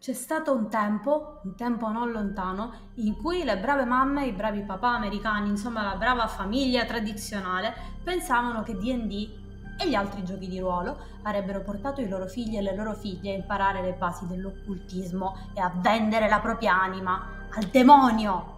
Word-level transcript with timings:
C'è 0.00 0.14
stato 0.14 0.54
un 0.54 0.70
tempo, 0.70 1.40
un 1.44 1.54
tempo 1.54 1.90
non 1.90 2.10
lontano, 2.10 2.72
in 2.94 3.18
cui 3.18 3.44
le 3.44 3.58
brave 3.58 3.84
mamme, 3.84 4.24
i 4.24 4.32
bravi 4.32 4.62
papà 4.62 4.94
americani, 4.94 5.50
insomma 5.50 5.82
la 5.82 5.96
brava 5.96 6.26
famiglia 6.26 6.86
tradizionale, 6.86 7.74
pensavano 8.02 8.62
che 8.62 8.78
DD 8.78 9.28
e 9.78 9.86
gli 9.86 9.94
altri 9.94 10.24
giochi 10.24 10.48
di 10.48 10.58
ruolo 10.58 10.96
avrebbero 11.24 11.60
portato 11.60 12.00
i 12.00 12.08
loro 12.08 12.26
figli 12.26 12.56
e 12.56 12.62
le 12.62 12.74
loro 12.74 12.94
figlie 12.94 13.34
a 13.34 13.36
imparare 13.36 13.82
le 13.82 13.92
basi 13.92 14.26
dell'occultismo 14.26 15.50
e 15.52 15.60
a 15.60 15.70
vendere 15.74 16.30
la 16.30 16.40
propria 16.40 16.80
anima 16.80 17.48
al 17.54 17.64
demonio. 17.64 18.56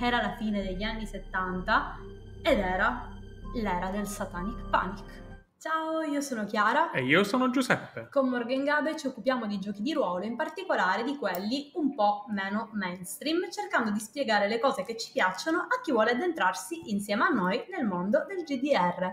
Era 0.00 0.20
la 0.20 0.34
fine 0.34 0.64
degli 0.64 0.82
anni 0.82 1.06
70 1.06 1.96
ed 2.42 2.58
era 2.58 3.08
l'era 3.54 3.90
del 3.90 4.08
Satanic 4.08 4.68
Panic. 4.68 5.25
Ciao, 5.58 6.02
io 6.02 6.20
sono 6.20 6.44
Chiara. 6.44 6.90
E 6.90 7.02
io 7.02 7.24
sono 7.24 7.48
Giuseppe. 7.48 8.08
Con 8.10 8.28
Morgan 8.28 8.62
Gabe 8.62 8.94
ci 8.94 9.06
occupiamo 9.06 9.46
di 9.46 9.58
giochi 9.58 9.80
di 9.80 9.94
ruolo, 9.94 10.26
in 10.26 10.36
particolare 10.36 11.02
di 11.02 11.16
quelli 11.16 11.70
un 11.76 11.94
po' 11.94 12.26
meno 12.28 12.68
mainstream, 12.72 13.50
cercando 13.50 13.90
di 13.90 13.98
spiegare 13.98 14.48
le 14.48 14.60
cose 14.60 14.84
che 14.84 14.98
ci 14.98 15.12
piacciono 15.12 15.60
a 15.60 15.80
chi 15.82 15.92
vuole 15.92 16.10
addentrarsi 16.10 16.90
insieme 16.90 17.24
a 17.24 17.28
noi 17.28 17.64
nel 17.70 17.86
mondo 17.86 18.26
del 18.28 18.44
GDR. 18.44 19.10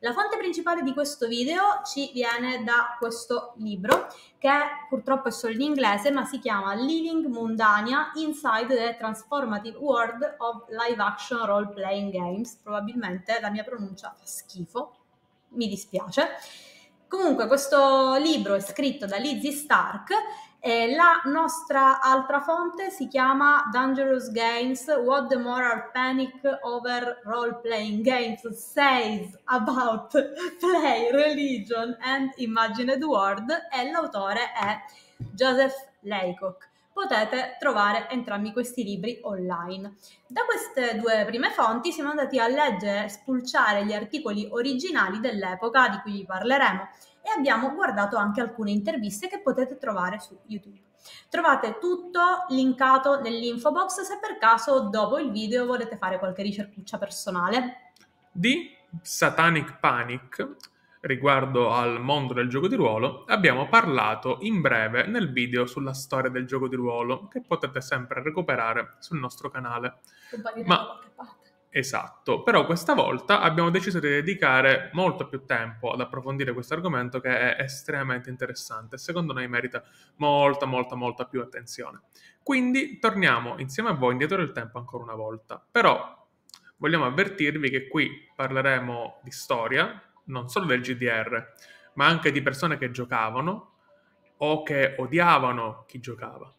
La 0.00 0.12
fonte 0.12 0.36
principale 0.36 0.82
di 0.82 0.92
questo 0.92 1.28
video 1.28 1.80
ci 1.84 2.10
viene 2.12 2.64
da 2.64 2.96
questo 2.98 3.52
libro, 3.58 4.08
che 4.38 4.50
purtroppo 4.88 5.28
è 5.28 5.30
solo 5.30 5.54
in 5.54 5.62
inglese, 5.62 6.10
ma 6.10 6.24
si 6.24 6.40
chiama 6.40 6.74
Living 6.74 7.26
Mundania 7.26 8.10
Inside 8.16 8.66
the 8.66 8.96
Transformative 8.98 9.78
World 9.78 10.34
of 10.38 10.64
Live 10.68 11.00
Action 11.00 11.46
Role 11.46 11.68
Playing 11.68 12.10
Games. 12.10 12.58
Probabilmente 12.60 13.38
la 13.40 13.50
mia 13.50 13.62
pronuncia 13.62 14.12
fa 14.18 14.26
schifo, 14.26 15.05
mi 15.50 15.68
dispiace. 15.68 16.28
Comunque 17.08 17.46
questo 17.46 18.16
libro 18.16 18.54
è 18.54 18.60
scritto 18.60 19.06
da 19.06 19.16
Lizzie 19.16 19.52
Stark 19.52 20.10
e 20.58 20.92
la 20.92 21.22
nostra 21.26 22.00
altra 22.00 22.40
fonte 22.40 22.90
si 22.90 23.06
chiama 23.06 23.68
Dangerous 23.70 24.32
Games, 24.32 24.86
What 24.86 25.28
the 25.28 25.36
Moral 25.36 25.90
Panic 25.92 26.40
Over 26.62 27.22
Role-Playing 27.24 28.02
Games 28.02 28.46
Says 28.48 29.38
About 29.44 30.10
Play, 30.58 31.12
Religion 31.12 31.96
and 32.00 32.32
Imagined 32.36 33.02
World 33.04 33.50
e 33.72 33.90
l'autore 33.90 34.52
è 34.52 34.82
Joseph 35.32 35.74
Laycock 36.00 36.74
potete 36.96 37.56
trovare 37.58 38.08
entrambi 38.08 38.52
questi 38.52 38.82
libri 38.82 39.18
online. 39.24 39.96
Da 40.26 40.44
queste 40.46 40.98
due 40.98 41.26
prime 41.26 41.50
fonti 41.50 41.92
siamo 41.92 42.08
andati 42.08 42.38
a 42.38 42.48
leggere, 42.48 43.10
spulciare 43.10 43.84
gli 43.84 43.92
articoli 43.92 44.48
originali 44.50 45.20
dell'epoca 45.20 45.90
di 45.90 45.98
cui 46.00 46.12
vi 46.12 46.24
parleremo 46.24 46.88
e 47.20 47.30
abbiamo 47.36 47.74
guardato 47.74 48.16
anche 48.16 48.40
alcune 48.40 48.70
interviste 48.70 49.28
che 49.28 49.42
potete 49.42 49.76
trovare 49.76 50.20
su 50.20 50.38
YouTube. 50.46 50.80
Trovate 51.28 51.76
tutto 51.78 52.46
linkato 52.48 53.20
nell'info 53.20 53.72
box 53.72 54.00
se 54.00 54.18
per 54.18 54.38
caso 54.38 54.88
dopo 54.88 55.18
il 55.18 55.30
video 55.30 55.66
volete 55.66 55.98
fare 55.98 56.18
qualche 56.18 56.42
ricercuccia 56.42 56.96
personale. 56.96 57.92
Di 58.32 58.74
Satanic 59.02 59.78
Panic 59.78 60.56
riguardo 61.06 61.72
al 61.72 62.00
mondo 62.00 62.34
del 62.34 62.48
gioco 62.48 62.68
di 62.68 62.74
ruolo, 62.74 63.24
abbiamo 63.26 63.68
parlato 63.68 64.38
in 64.40 64.60
breve 64.60 65.06
nel 65.06 65.32
video 65.32 65.66
sulla 65.66 65.94
storia 65.94 66.30
del 66.30 66.46
gioco 66.46 66.68
di 66.68 66.76
ruolo, 66.76 67.28
che 67.28 67.42
potete 67.46 67.80
sempre 67.80 68.22
recuperare 68.22 68.96
sul 68.98 69.18
nostro 69.18 69.50
canale. 69.50 70.00
Ma 70.64 71.00
Esatto, 71.76 72.42
però 72.42 72.64
questa 72.64 72.94
volta 72.94 73.40
abbiamo 73.40 73.68
deciso 73.68 74.00
di 74.00 74.08
dedicare 74.08 74.88
molto 74.94 75.28
più 75.28 75.44
tempo 75.44 75.90
ad 75.90 76.00
approfondire 76.00 76.54
questo 76.54 76.72
argomento 76.72 77.20
che 77.20 77.54
è 77.54 77.62
estremamente 77.62 78.30
interessante 78.30 78.94
e 78.94 78.98
secondo 78.98 79.34
noi 79.34 79.46
merita 79.46 79.84
molta, 80.16 80.64
molta, 80.64 80.94
molta 80.94 81.26
più 81.26 81.42
attenzione. 81.42 82.00
Quindi 82.42 82.98
torniamo 82.98 83.58
insieme 83.58 83.90
a 83.90 83.92
voi 83.92 84.12
indietro 84.12 84.38
nel 84.38 84.52
tempo 84.52 84.78
ancora 84.78 85.04
una 85.04 85.16
volta. 85.16 85.62
Però 85.70 86.26
vogliamo 86.78 87.04
avvertirvi 87.04 87.68
che 87.68 87.88
qui 87.88 88.26
parleremo 88.34 89.20
di 89.22 89.30
storia, 89.30 90.00
non 90.26 90.48
solo 90.48 90.66
del 90.66 90.80
GDR, 90.80 91.52
ma 91.94 92.06
anche 92.06 92.30
di 92.30 92.42
persone 92.42 92.78
che 92.78 92.90
giocavano 92.90 93.72
o 94.38 94.62
che 94.62 94.94
odiavano 94.98 95.84
chi 95.86 96.00
giocava. 96.00 96.52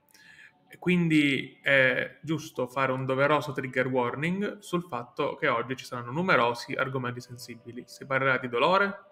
E 0.69 0.78
quindi 0.79 1.59
è 1.61 2.19
giusto 2.22 2.67
fare 2.67 2.91
un 2.91 3.05
doveroso 3.05 3.53
trigger 3.53 3.88
warning 3.88 4.59
sul 4.59 4.83
fatto 4.83 5.35
che 5.35 5.47
oggi 5.47 5.78
ci 5.78 5.85
saranno 5.85 6.11
numerosi 6.11 6.73
argomenti 6.73 7.22
sensibili. 7.22 7.83
Si 7.85 8.05
parlerà 8.05 8.38
di 8.38 8.50
dolore, 8.50 9.05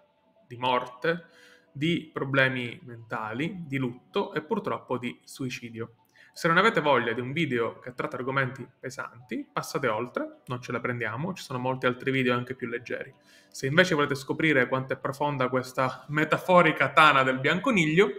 di 0.47 0.57
morte, 0.57 1.27
di 1.71 2.09
problemi 2.11 2.79
mentali, 2.83 3.63
di 3.65 3.77
lutto 3.77 4.33
e 4.33 4.41
purtroppo 4.41 4.97
di 4.97 5.17
suicidio. 5.23 6.04
Se 6.37 6.49
non 6.49 6.57
avete 6.57 6.81
voglia 6.81 7.13
di 7.13 7.21
un 7.21 7.31
video 7.31 7.79
che 7.79 7.93
tratta 7.93 8.17
argomenti 8.17 8.67
pesanti, 8.77 9.47
passate 9.49 9.87
oltre, 9.87 10.41
non 10.47 10.61
ce 10.61 10.73
la 10.73 10.81
prendiamo, 10.81 11.33
ci 11.33 11.41
sono 11.41 11.59
molti 11.59 11.85
altri 11.85 12.11
video 12.11 12.35
anche 12.35 12.55
più 12.55 12.67
leggeri. 12.67 13.15
Se 13.47 13.67
invece 13.67 13.95
volete 13.95 14.15
scoprire 14.15 14.67
quanto 14.67 14.91
è 14.91 14.97
profonda 14.97 15.47
questa 15.47 16.03
metaforica 16.09 16.91
tana 16.91 17.23
del 17.23 17.39
bianconiglio, 17.39 18.09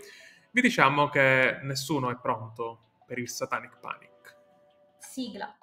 vi 0.50 0.62
diciamo 0.62 1.10
che 1.10 1.59
nessuno 1.60 2.10
è 2.10 2.16
pronto 2.16 3.03
per 3.04 3.19
il 3.19 3.28
Satanic 3.28 3.77
Panic. 3.81 4.37
Sigla. 4.97 5.54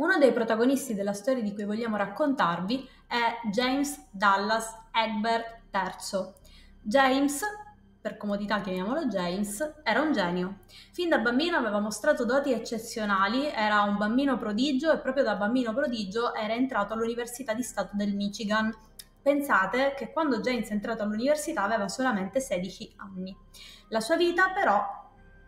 Uno 0.00 0.16
dei 0.16 0.32
protagonisti 0.32 0.94
della 0.94 1.12
storia 1.12 1.42
di 1.42 1.52
cui 1.52 1.64
vogliamo 1.64 1.98
raccontarvi 1.98 2.88
è 3.06 3.38
James 3.50 4.06
Dallas 4.10 4.74
Egbert 4.90 5.58
III. 5.74 6.32
James, 6.80 7.42
per 8.00 8.16
comodità 8.16 8.62
chiamiamolo 8.62 9.08
James, 9.08 9.74
era 9.82 10.00
un 10.00 10.12
genio. 10.12 10.60
Fin 10.92 11.10
da 11.10 11.18
bambino 11.18 11.58
aveva 11.58 11.80
mostrato 11.80 12.24
doti 12.24 12.50
eccezionali, 12.50 13.48
era 13.48 13.82
un 13.82 13.98
bambino 13.98 14.38
prodigio 14.38 14.90
e 14.90 15.00
proprio 15.00 15.22
da 15.22 15.34
bambino 15.34 15.74
prodigio 15.74 16.34
era 16.34 16.54
entrato 16.54 16.94
all'Università 16.94 17.52
di 17.52 17.62
Stato 17.62 17.90
del 17.92 18.14
Michigan. 18.14 18.74
Pensate 19.20 19.92
che 19.98 20.12
quando 20.12 20.40
James 20.40 20.70
è 20.70 20.72
entrato 20.72 21.02
all'università 21.02 21.62
aveva 21.62 21.88
solamente 21.88 22.40
16 22.40 22.94
anni. 22.96 23.36
La 23.88 24.00
sua 24.00 24.16
vita 24.16 24.48
però 24.48 24.99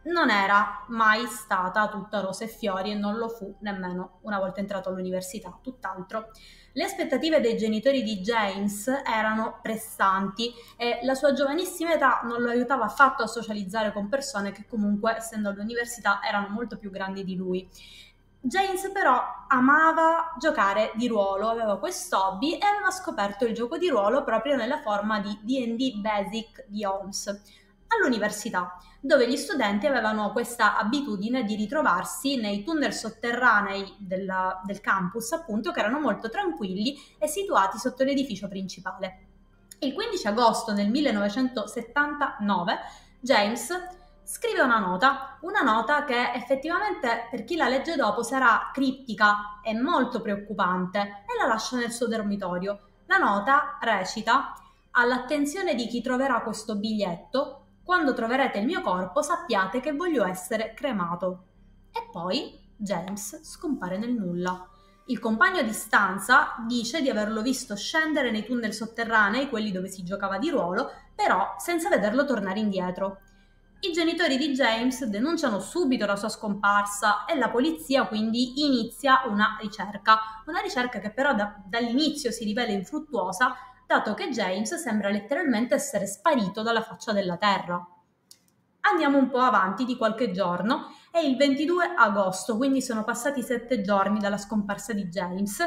non 0.04 0.30
era 0.30 0.84
mai 0.88 1.26
stata 1.26 1.88
tutta 1.88 2.20
rose 2.20 2.44
e 2.44 2.48
fiori 2.48 2.90
e 2.90 2.94
non 2.94 3.16
lo 3.16 3.28
fu 3.28 3.54
nemmeno 3.60 4.18
una 4.22 4.38
volta 4.38 4.60
entrato 4.60 4.88
all'università, 4.88 5.58
tutt'altro. 5.62 6.30
Le 6.72 6.84
aspettative 6.84 7.40
dei 7.40 7.56
genitori 7.56 8.02
di 8.02 8.20
James 8.20 8.88
erano 8.88 9.58
pressanti 9.60 10.52
e 10.76 11.00
la 11.02 11.14
sua 11.14 11.32
giovanissima 11.32 11.92
età 11.92 12.20
non 12.24 12.40
lo 12.40 12.48
aiutava 12.48 12.84
affatto 12.84 13.22
a 13.22 13.26
socializzare 13.26 13.92
con 13.92 14.08
persone 14.08 14.52
che 14.52 14.64
comunque, 14.66 15.16
essendo 15.16 15.50
all'università, 15.50 16.20
erano 16.26 16.48
molto 16.48 16.78
più 16.78 16.90
grandi 16.90 17.24
di 17.24 17.36
lui. 17.36 17.68
James 18.44 18.90
però 18.90 19.22
amava 19.46 20.34
giocare 20.36 20.90
di 20.96 21.06
ruolo, 21.06 21.48
aveva 21.48 21.78
questo 21.78 22.18
hobby 22.18 22.54
e 22.54 22.66
aveva 22.66 22.90
scoperto 22.90 23.44
il 23.44 23.54
gioco 23.54 23.78
di 23.78 23.88
ruolo 23.88 24.24
proprio 24.24 24.56
nella 24.56 24.80
forma 24.80 25.20
di 25.20 25.38
D&D 25.42 26.00
Basic 26.00 26.64
di 26.66 26.84
Holmes 26.84 27.40
all'università, 27.96 28.76
dove 29.00 29.28
gli 29.28 29.36
studenti 29.36 29.86
avevano 29.86 30.32
questa 30.32 30.76
abitudine 30.76 31.44
di 31.44 31.56
ritrovarsi 31.56 32.36
nei 32.36 32.62
tunnel 32.62 32.92
sotterranei 32.92 33.96
della, 33.98 34.60
del 34.64 34.80
campus, 34.80 35.32
appunto, 35.32 35.72
che 35.72 35.80
erano 35.80 36.00
molto 36.00 36.28
tranquilli 36.28 36.96
e 37.18 37.26
situati 37.26 37.78
sotto 37.78 38.04
l'edificio 38.04 38.48
principale. 38.48 39.26
Il 39.80 39.94
15 39.94 40.26
agosto 40.28 40.72
del 40.72 40.88
1979 40.88 42.78
James 43.20 44.00
scrive 44.22 44.60
una 44.60 44.78
nota, 44.78 45.38
una 45.40 45.62
nota 45.62 46.04
che 46.04 46.32
effettivamente 46.32 47.26
per 47.30 47.44
chi 47.44 47.56
la 47.56 47.68
legge 47.68 47.96
dopo 47.96 48.22
sarà 48.22 48.70
criptica 48.72 49.60
e 49.62 49.74
molto 49.74 50.20
preoccupante 50.22 51.00
e 51.00 51.38
la 51.40 51.48
lascia 51.48 51.76
nel 51.76 51.92
suo 51.92 52.06
dormitorio. 52.06 52.80
La 53.06 53.18
nota 53.18 53.78
recita 53.80 54.54
all'attenzione 54.92 55.74
di 55.74 55.86
chi 55.86 56.00
troverà 56.00 56.40
questo 56.42 56.76
biglietto, 56.76 57.61
quando 57.92 58.14
troverete 58.14 58.58
il 58.58 58.64
mio 58.64 58.80
corpo 58.80 59.20
sappiate 59.20 59.80
che 59.80 59.92
voglio 59.92 60.24
essere 60.24 60.72
cremato. 60.72 61.44
E 61.92 62.08
poi 62.10 62.58
James 62.74 63.42
scompare 63.44 63.98
nel 63.98 64.14
nulla. 64.14 64.66
Il 65.08 65.18
compagno 65.18 65.60
di 65.60 65.74
stanza 65.74 66.54
dice 66.66 67.02
di 67.02 67.10
averlo 67.10 67.42
visto 67.42 67.76
scendere 67.76 68.30
nei 68.30 68.46
tunnel 68.46 68.72
sotterranei, 68.72 69.50
quelli 69.50 69.70
dove 69.70 69.88
si 69.88 70.04
giocava 70.04 70.38
di 70.38 70.48
ruolo, 70.48 70.90
però 71.14 71.56
senza 71.58 71.90
vederlo 71.90 72.24
tornare 72.24 72.60
indietro. 72.60 73.18
I 73.80 73.92
genitori 73.92 74.38
di 74.38 74.54
James 74.54 75.04
denunciano 75.04 75.60
subito 75.60 76.06
la 76.06 76.16
sua 76.16 76.30
scomparsa 76.30 77.26
e 77.26 77.36
la 77.36 77.50
polizia 77.50 78.06
quindi 78.06 78.64
inizia 78.64 79.24
una 79.26 79.58
ricerca, 79.60 80.42
una 80.46 80.60
ricerca 80.60 80.98
che 80.98 81.12
però 81.12 81.34
da, 81.34 81.62
dall'inizio 81.66 82.30
si 82.30 82.44
rivela 82.44 82.72
infruttuosa 82.72 83.54
dato 83.92 84.14
che 84.14 84.30
James 84.30 84.74
sembra 84.76 85.10
letteralmente 85.10 85.74
essere 85.74 86.06
sparito 86.06 86.62
dalla 86.62 86.80
faccia 86.80 87.12
della 87.12 87.36
Terra. 87.36 87.86
Andiamo 88.80 89.18
un 89.18 89.28
po' 89.28 89.40
avanti 89.40 89.84
di 89.84 89.98
qualche 89.98 90.30
giorno, 90.30 90.86
è 91.10 91.18
il 91.18 91.36
22 91.36 91.92
agosto, 91.94 92.56
quindi 92.56 92.80
sono 92.80 93.04
passati 93.04 93.42
sette 93.42 93.82
giorni 93.82 94.18
dalla 94.18 94.38
scomparsa 94.38 94.94
di 94.94 95.04
James. 95.08 95.62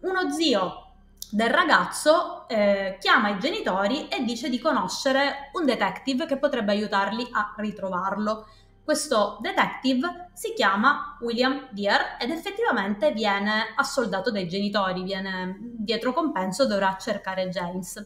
uno 0.00 0.30
zio 0.30 0.88
del 1.30 1.48
ragazzo 1.48 2.46
eh, 2.46 2.98
chiama 3.00 3.30
i 3.30 3.38
genitori 3.38 4.08
e 4.08 4.22
dice 4.24 4.50
di 4.50 4.58
conoscere 4.58 5.50
un 5.54 5.64
detective 5.64 6.26
che 6.26 6.38
potrebbe 6.38 6.72
aiutarli 6.72 7.26
a 7.32 7.54
ritrovarlo. 7.56 8.48
Questo 8.90 9.38
detective 9.40 10.30
si 10.32 10.52
chiama 10.52 11.16
William 11.20 11.68
Deere 11.70 12.16
ed 12.18 12.30
effettivamente 12.30 13.12
viene 13.12 13.72
assoldato 13.76 14.32
dai 14.32 14.48
genitori, 14.48 15.04
viene 15.04 15.56
dietro 15.60 16.12
compenso, 16.12 16.66
dovrà 16.66 16.96
cercare 16.98 17.48
James. 17.50 18.04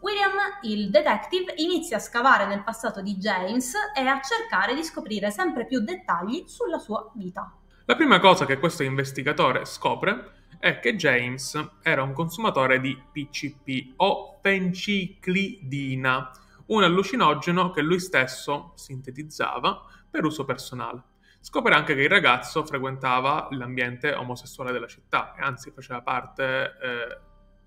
William, 0.00 0.32
il 0.62 0.88
detective, 0.88 1.52
inizia 1.58 1.98
a 1.98 2.00
scavare 2.00 2.46
nel 2.46 2.64
passato 2.64 3.02
di 3.02 3.16
James 3.16 3.74
e 3.94 4.00
a 4.00 4.18
cercare 4.22 4.74
di 4.74 4.82
scoprire 4.82 5.30
sempre 5.30 5.66
più 5.66 5.80
dettagli 5.80 6.44
sulla 6.46 6.78
sua 6.78 7.12
vita. 7.16 7.54
La 7.84 7.94
prima 7.94 8.18
cosa 8.18 8.46
che 8.46 8.58
questo 8.58 8.82
investigatore 8.82 9.66
scopre 9.66 10.46
è 10.58 10.80
che 10.80 10.96
James 10.96 11.72
era 11.82 12.02
un 12.02 12.14
consumatore 12.14 12.80
di 12.80 12.98
PCP 13.12 13.92
o 13.96 14.38
penciclidina, 14.40 16.30
un 16.68 16.82
allucinogeno 16.82 17.72
che 17.72 17.82
lui 17.82 18.00
stesso 18.00 18.72
sintetizzava 18.74 19.92
per 20.14 20.24
uso 20.24 20.44
personale. 20.44 21.02
Scopre 21.40 21.74
anche 21.74 21.96
che 21.96 22.02
il 22.02 22.08
ragazzo 22.08 22.64
frequentava 22.64 23.48
l'ambiente 23.50 24.14
omosessuale 24.14 24.70
della 24.70 24.86
città 24.86 25.34
e 25.34 25.42
anzi 25.42 25.72
faceva 25.72 26.02
parte 26.02 26.44
eh, 26.80 27.18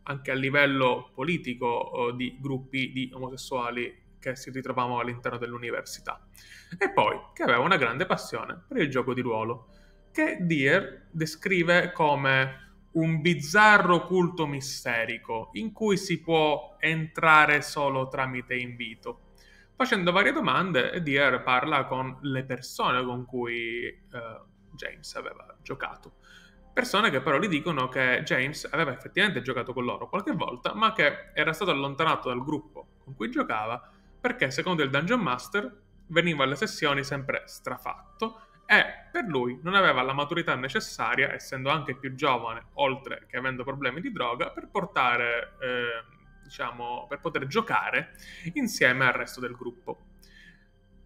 anche 0.03 0.31
a 0.31 0.33
livello 0.33 1.11
politico 1.13 2.07
eh, 2.07 2.15
di 2.15 2.37
gruppi 2.39 2.93
di 2.93 3.11
omosessuali 3.13 4.15
che 4.17 4.37
si 4.37 4.49
ritrovavano 4.49 4.99
all'interno 4.99 5.37
dell'università. 5.37 6.25
E 6.79 6.89
poi 6.93 7.19
che 7.33 7.43
aveva 7.43 7.59
una 7.59 7.75
grande 7.75 8.05
passione 8.05 8.63
per 8.65 8.77
il 8.77 8.89
gioco 8.89 9.13
di 9.13 9.19
ruolo, 9.19 9.67
che 10.13 10.37
Deer 10.39 11.09
descrive 11.11 11.91
come 11.91 12.85
un 12.93 13.19
bizzarro 13.19 14.05
culto 14.05 14.47
misterico 14.47 15.49
in 15.53 15.73
cui 15.73 15.97
si 15.97 16.21
può 16.21 16.77
entrare 16.79 17.61
solo 17.61 18.07
tramite 18.07 18.55
invito. 18.55 19.26
Facendo 19.77 20.11
varie 20.11 20.31
domande, 20.31 21.03
Deer 21.03 21.43
parla 21.43 21.85
con 21.85 22.17
le 22.21 22.43
persone 22.45 23.05
con 23.05 23.25
cui 23.25 23.85
eh, 23.85 24.41
James 24.71 25.13
aveva 25.13 25.55
giocato. 25.61 26.13
Persone 26.73 27.11
che 27.11 27.21
però 27.21 27.37
gli 27.37 27.47
dicono 27.47 27.87
che 27.87 28.23
James 28.23 28.67
aveva 28.71 28.91
effettivamente 28.91 29.43
giocato 29.43 29.73
con 29.73 29.85
loro 29.85 30.09
qualche 30.09 30.31
volta, 30.31 30.73
ma 30.73 30.93
che 30.93 31.29
era 31.31 31.53
stato 31.53 31.69
allontanato 31.69 32.29
dal 32.29 32.43
gruppo 32.43 32.87
con 33.03 33.15
cui 33.15 33.29
giocava 33.29 33.87
perché, 34.19 34.49
secondo 34.49 34.81
il 34.81 34.89
Dungeon 34.89 35.19
Master, 35.19 35.71
veniva 36.07 36.43
alle 36.43 36.55
sessioni 36.55 37.03
sempre 37.03 37.43
strafatto 37.45 38.41
e 38.65 38.83
per 39.11 39.25
lui 39.25 39.59
non 39.61 39.75
aveva 39.75 40.01
la 40.01 40.13
maturità 40.13 40.55
necessaria, 40.55 41.31
essendo 41.31 41.69
anche 41.69 41.95
più 41.95 42.15
giovane, 42.15 42.69
oltre 42.73 43.27
che 43.27 43.37
avendo 43.37 43.63
problemi 43.63 44.01
di 44.01 44.11
droga, 44.11 44.49
per 44.49 44.69
portare, 44.69 45.55
eh, 45.59 46.16
diciamo, 46.47 47.05
per 47.07 47.19
poter 47.19 47.45
giocare 47.45 48.13
insieme 48.53 49.05
al 49.05 49.13
resto 49.13 49.39
del 49.39 49.53
gruppo. 49.53 50.05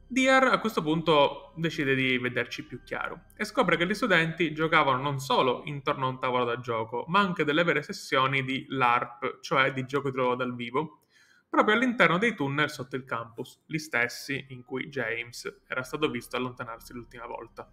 Deer 0.07 0.43
a 0.43 0.59
questo 0.59 0.81
punto 0.81 1.53
decide 1.55 1.95
di 1.95 2.17
vederci 2.17 2.65
più 2.65 2.83
chiaro 2.83 3.23
e 3.35 3.45
scopre 3.45 3.77
che 3.77 3.87
gli 3.87 3.93
studenti 3.93 4.53
giocavano 4.53 5.01
non 5.01 5.19
solo 5.19 5.61
intorno 5.65 6.05
a 6.05 6.09
un 6.09 6.19
tavolo 6.19 6.43
da 6.43 6.59
gioco, 6.59 7.05
ma 7.07 7.21
anche 7.21 7.45
delle 7.45 7.63
vere 7.63 7.81
sessioni 7.81 8.43
di 8.43 8.65
LARP, 8.67 9.39
cioè 9.39 9.71
di 9.71 9.85
gioco 9.85 10.09
di 10.09 10.17
ruolo 10.17 10.35
dal 10.35 10.53
vivo, 10.53 11.03
proprio 11.49 11.75
all'interno 11.75 12.17
dei 12.17 12.35
tunnel 12.35 12.69
sotto 12.69 12.97
il 12.97 13.05
campus, 13.05 13.63
gli 13.65 13.77
stessi 13.77 14.47
in 14.49 14.63
cui 14.65 14.89
James 14.89 15.61
era 15.67 15.81
stato 15.81 16.09
visto 16.09 16.35
allontanarsi 16.35 16.93
l'ultima 16.93 17.25
volta. 17.25 17.71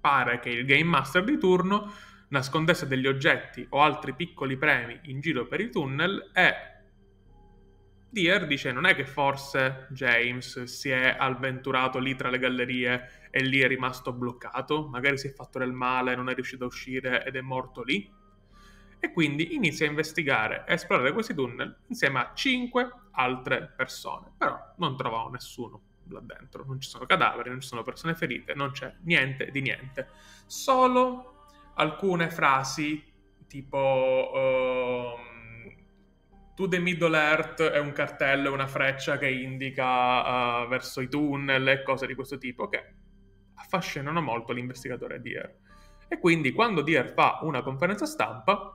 Pare 0.00 0.40
che 0.40 0.48
il 0.48 0.64
Game 0.64 0.90
Master 0.90 1.22
di 1.22 1.38
turno 1.38 1.92
nascondesse 2.32 2.86
degli 2.86 3.06
oggetti 3.06 3.64
o 3.70 3.82
altri 3.82 4.14
piccoli 4.14 4.56
premi 4.56 4.98
in 5.04 5.20
giro 5.20 5.46
per 5.46 5.60
i 5.60 5.70
tunnel 5.70 6.30
e 6.32 6.70
Deer 8.08 8.46
dice 8.46 8.72
non 8.72 8.86
è 8.86 8.94
che 8.94 9.04
forse 9.06 9.86
James 9.90 10.64
si 10.64 10.90
è 10.90 11.14
avventurato 11.18 11.98
lì 11.98 12.14
tra 12.14 12.30
le 12.30 12.38
gallerie 12.38 13.28
e 13.30 13.42
lì 13.42 13.60
è 13.60 13.66
rimasto 13.66 14.12
bloccato, 14.12 14.86
magari 14.86 15.16
si 15.16 15.28
è 15.28 15.32
fatto 15.32 15.58
del 15.58 15.72
male, 15.72 16.14
non 16.14 16.28
è 16.28 16.34
riuscito 16.34 16.64
a 16.64 16.66
uscire 16.66 17.24
ed 17.24 17.36
è 17.36 17.40
morto 17.40 17.82
lì 17.82 18.10
e 18.98 19.12
quindi 19.12 19.54
inizia 19.54 19.86
a 19.86 19.90
investigare 19.90 20.64
e 20.66 20.74
esplorare 20.74 21.12
questi 21.12 21.34
tunnel 21.34 21.74
insieme 21.88 22.20
a 22.20 22.32
cinque 22.34 22.90
altre 23.12 23.72
persone. 23.74 24.32
Però 24.36 24.58
non 24.76 24.96
trovavo 24.96 25.30
nessuno 25.30 25.82
là 26.08 26.20
dentro, 26.20 26.64
non 26.66 26.80
ci 26.80 26.88
sono 26.88 27.06
cadaveri, 27.06 27.48
non 27.48 27.60
ci 27.60 27.68
sono 27.68 27.82
persone 27.82 28.14
ferite, 28.14 28.54
non 28.54 28.72
c'è 28.72 28.94
niente 29.02 29.50
di 29.50 29.62
niente. 29.62 30.08
Solo 30.46 31.41
alcune 31.74 32.30
frasi 32.30 33.02
tipo 33.46 34.30
um, 34.34 35.32
To 36.54 36.68
the 36.68 36.78
Middle 36.78 37.16
Earth 37.16 37.62
è 37.62 37.78
un 37.78 37.92
cartello 37.92 38.50
e 38.50 38.52
una 38.52 38.66
freccia 38.66 39.16
che 39.16 39.28
indica 39.28 40.62
uh, 40.62 40.68
verso 40.68 41.00
i 41.00 41.08
tunnel 41.08 41.66
e 41.66 41.82
cose 41.82 42.06
di 42.06 42.14
questo 42.14 42.36
tipo 42.36 42.68
che 42.68 42.94
affascinano 43.54 44.20
molto 44.20 44.52
l'investigatore 44.52 45.20
Deer. 45.20 45.56
E 46.08 46.18
quindi 46.18 46.52
quando 46.52 46.82
Deer 46.82 47.08
fa 47.08 47.38
una 47.42 47.62
conferenza 47.62 48.04
stampa 48.04 48.74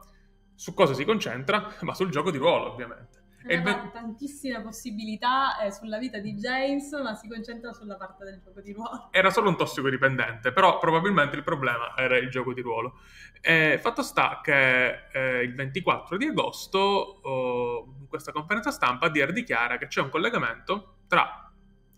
su 0.56 0.74
cosa 0.74 0.96
si 0.96 1.06
concentra? 1.06 1.76
Ma 1.82 1.94
sul 1.94 2.10
gioco 2.10 2.32
di 2.32 2.40
ruolo, 2.40 2.72
ovviamente. 2.72 3.17
E 3.48 3.56
ha 3.56 3.90
tantissime 3.92 4.62
possibilità 4.62 5.60
eh, 5.60 5.72
sulla 5.72 5.98
vita 5.98 6.20
di 6.20 6.34
James, 6.36 6.92
ma 6.92 7.16
si 7.16 7.28
concentra 7.28 7.74
sulla 7.74 7.96
parte 7.96 8.26
del 8.26 8.42
gioco 8.44 8.62
di 8.62 8.74
ruolo. 8.74 9.10
Era 9.12 9.30
solo 9.30 9.50
un 9.50 9.58
tossicodipendente, 9.58 10.52
però 10.52 10.78
probabilmente 10.80 11.36
il 11.36 11.44
problema 11.44 11.96
era 11.96 12.18
il 12.18 12.30
gioco 12.30 12.54
di 12.54 12.62
ruolo. 12.62 13.00
Eh, 13.42 13.80
fatto 13.82 14.02
sta 14.02 14.42
che 14.44 15.08
eh, 15.12 15.44
il 15.44 15.56
24 15.56 16.18
di 16.18 16.26
agosto, 16.26 16.80
oh, 16.80 17.96
in 18.00 18.08
questa 18.08 18.32
conferenza 18.32 18.72
stampa, 18.72 19.10
Dier 19.10 19.32
dichiara 19.32 19.78
che 19.78 19.88
c'è 19.88 20.02
un 20.02 20.10
collegamento 20.10 20.98
tra 21.08 21.52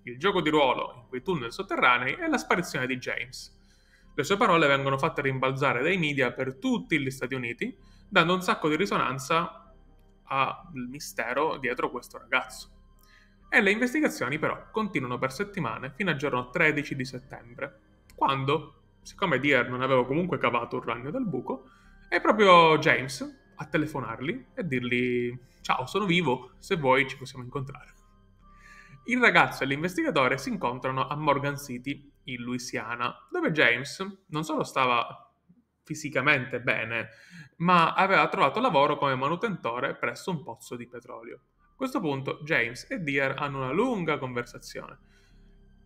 il 0.03 0.17
gioco 0.17 0.41
di 0.41 0.49
ruolo 0.49 0.93
in 0.95 1.07
quei 1.07 1.21
tunnel 1.21 1.51
sotterranei 1.51 2.15
e 2.15 2.27
la 2.27 2.37
sparizione 2.37 2.85
di 2.87 2.97
James. 2.97 3.57
Le 4.15 4.23
sue 4.23 4.37
parole 4.37 4.67
vengono 4.67 4.97
fatte 4.97 5.21
rimbalzare 5.21 5.81
dai 5.81 5.97
media 5.97 6.31
per 6.31 6.55
tutti 6.55 6.99
gli 6.99 7.09
Stati 7.09 7.35
Uniti, 7.35 7.75
dando 8.09 8.33
un 8.33 8.41
sacco 8.41 8.67
di 8.67 8.75
risonanza 8.75 9.58
al 10.29 10.87
mistero 10.87 11.57
dietro 11.57 11.89
questo 11.89 12.17
ragazzo. 12.17 12.69
E 13.49 13.61
le 13.61 13.71
investigazioni 13.71 14.37
però 14.37 14.69
continuano 14.71 15.17
per 15.17 15.31
settimane 15.31 15.91
fino 15.95 16.11
al 16.11 16.15
giorno 16.15 16.49
13 16.49 16.95
di 16.95 17.05
settembre, 17.05 17.79
quando, 18.15 18.81
siccome 19.01 19.39
Deer 19.39 19.69
non 19.69 19.81
aveva 19.81 20.05
comunque 20.05 20.37
cavato 20.37 20.77
un 20.77 20.83
ragno 20.83 21.09
dal 21.09 21.25
buco, 21.25 21.69
è 22.07 22.21
proprio 22.21 22.77
James 22.77 23.37
a 23.55 23.65
telefonarli 23.65 24.47
e 24.53 24.65
dirgli 24.65 25.37
ciao, 25.61 25.85
sono 25.85 26.05
vivo, 26.05 26.51
se 26.59 26.75
vuoi 26.75 27.07
ci 27.07 27.17
possiamo 27.17 27.43
incontrare. 27.43 27.93
Il 29.05 29.19
ragazzo 29.19 29.63
e 29.63 29.65
l'investigatore 29.65 30.37
si 30.37 30.49
incontrano 30.49 31.07
a 31.07 31.15
Morgan 31.15 31.57
City, 31.57 32.11
in 32.25 32.41
Louisiana, 32.43 33.15
dove 33.31 33.51
James 33.51 34.23
non 34.27 34.43
solo 34.43 34.63
stava 34.63 35.28
fisicamente 35.89 36.61
bene, 36.61 37.09
ma 37.57 37.93
aveva 37.95 38.27
trovato 38.27 38.59
lavoro 38.59 38.95
come 38.95 39.15
manutentore 39.15 39.95
presso 39.95 40.29
un 40.29 40.43
pozzo 40.43 40.75
di 40.75 40.87
petrolio. 40.87 41.39
A 41.63 41.75
questo 41.75 41.99
punto 41.99 42.41
James 42.43 42.85
e 42.91 42.99
Deer 42.99 43.33
hanno 43.39 43.57
una 43.57 43.71
lunga 43.71 44.19
conversazione, 44.19 44.99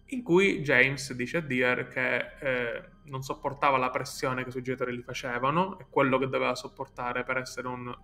in 0.08 0.22
cui 0.24 0.60
James 0.60 1.14
dice 1.14 1.38
a 1.38 1.42
Deer 1.42 1.88
che 1.88 2.18
eh, 2.42 2.84
non 3.06 3.22
sopportava 3.22 3.78
la 3.78 3.90
pressione 3.92 4.44
che 4.44 4.50
i 4.50 4.52
suoi 4.52 4.64
genitori 4.64 4.94
gli 4.94 5.04
facevano 5.04 5.80
e 5.80 5.86
quello 5.90 6.18
che 6.18 6.28
doveva 6.28 6.54
sopportare 6.54 7.24
per 7.24 7.38
essere 7.38 7.70
un, 7.70 7.98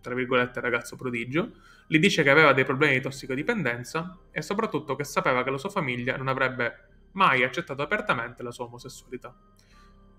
tra 0.00 0.12
virgolette, 0.12 0.60
ragazzo 0.60 0.96
prodigio. 0.96 1.52
Gli 1.86 2.00
dice 2.00 2.24
che 2.24 2.30
aveva 2.30 2.52
dei 2.52 2.64
problemi 2.64 2.94
di 2.94 3.00
tossicodipendenza 3.00 4.18
e 4.32 4.42
soprattutto 4.42 4.96
che 4.96 5.04
sapeva 5.04 5.44
che 5.44 5.50
la 5.50 5.58
sua 5.58 5.70
famiglia 5.70 6.16
non 6.16 6.26
avrebbe 6.26 6.88
mai 7.12 7.44
accettato 7.44 7.80
apertamente 7.82 8.42
la 8.42 8.50
sua 8.50 8.64
omosessualità. 8.64 9.32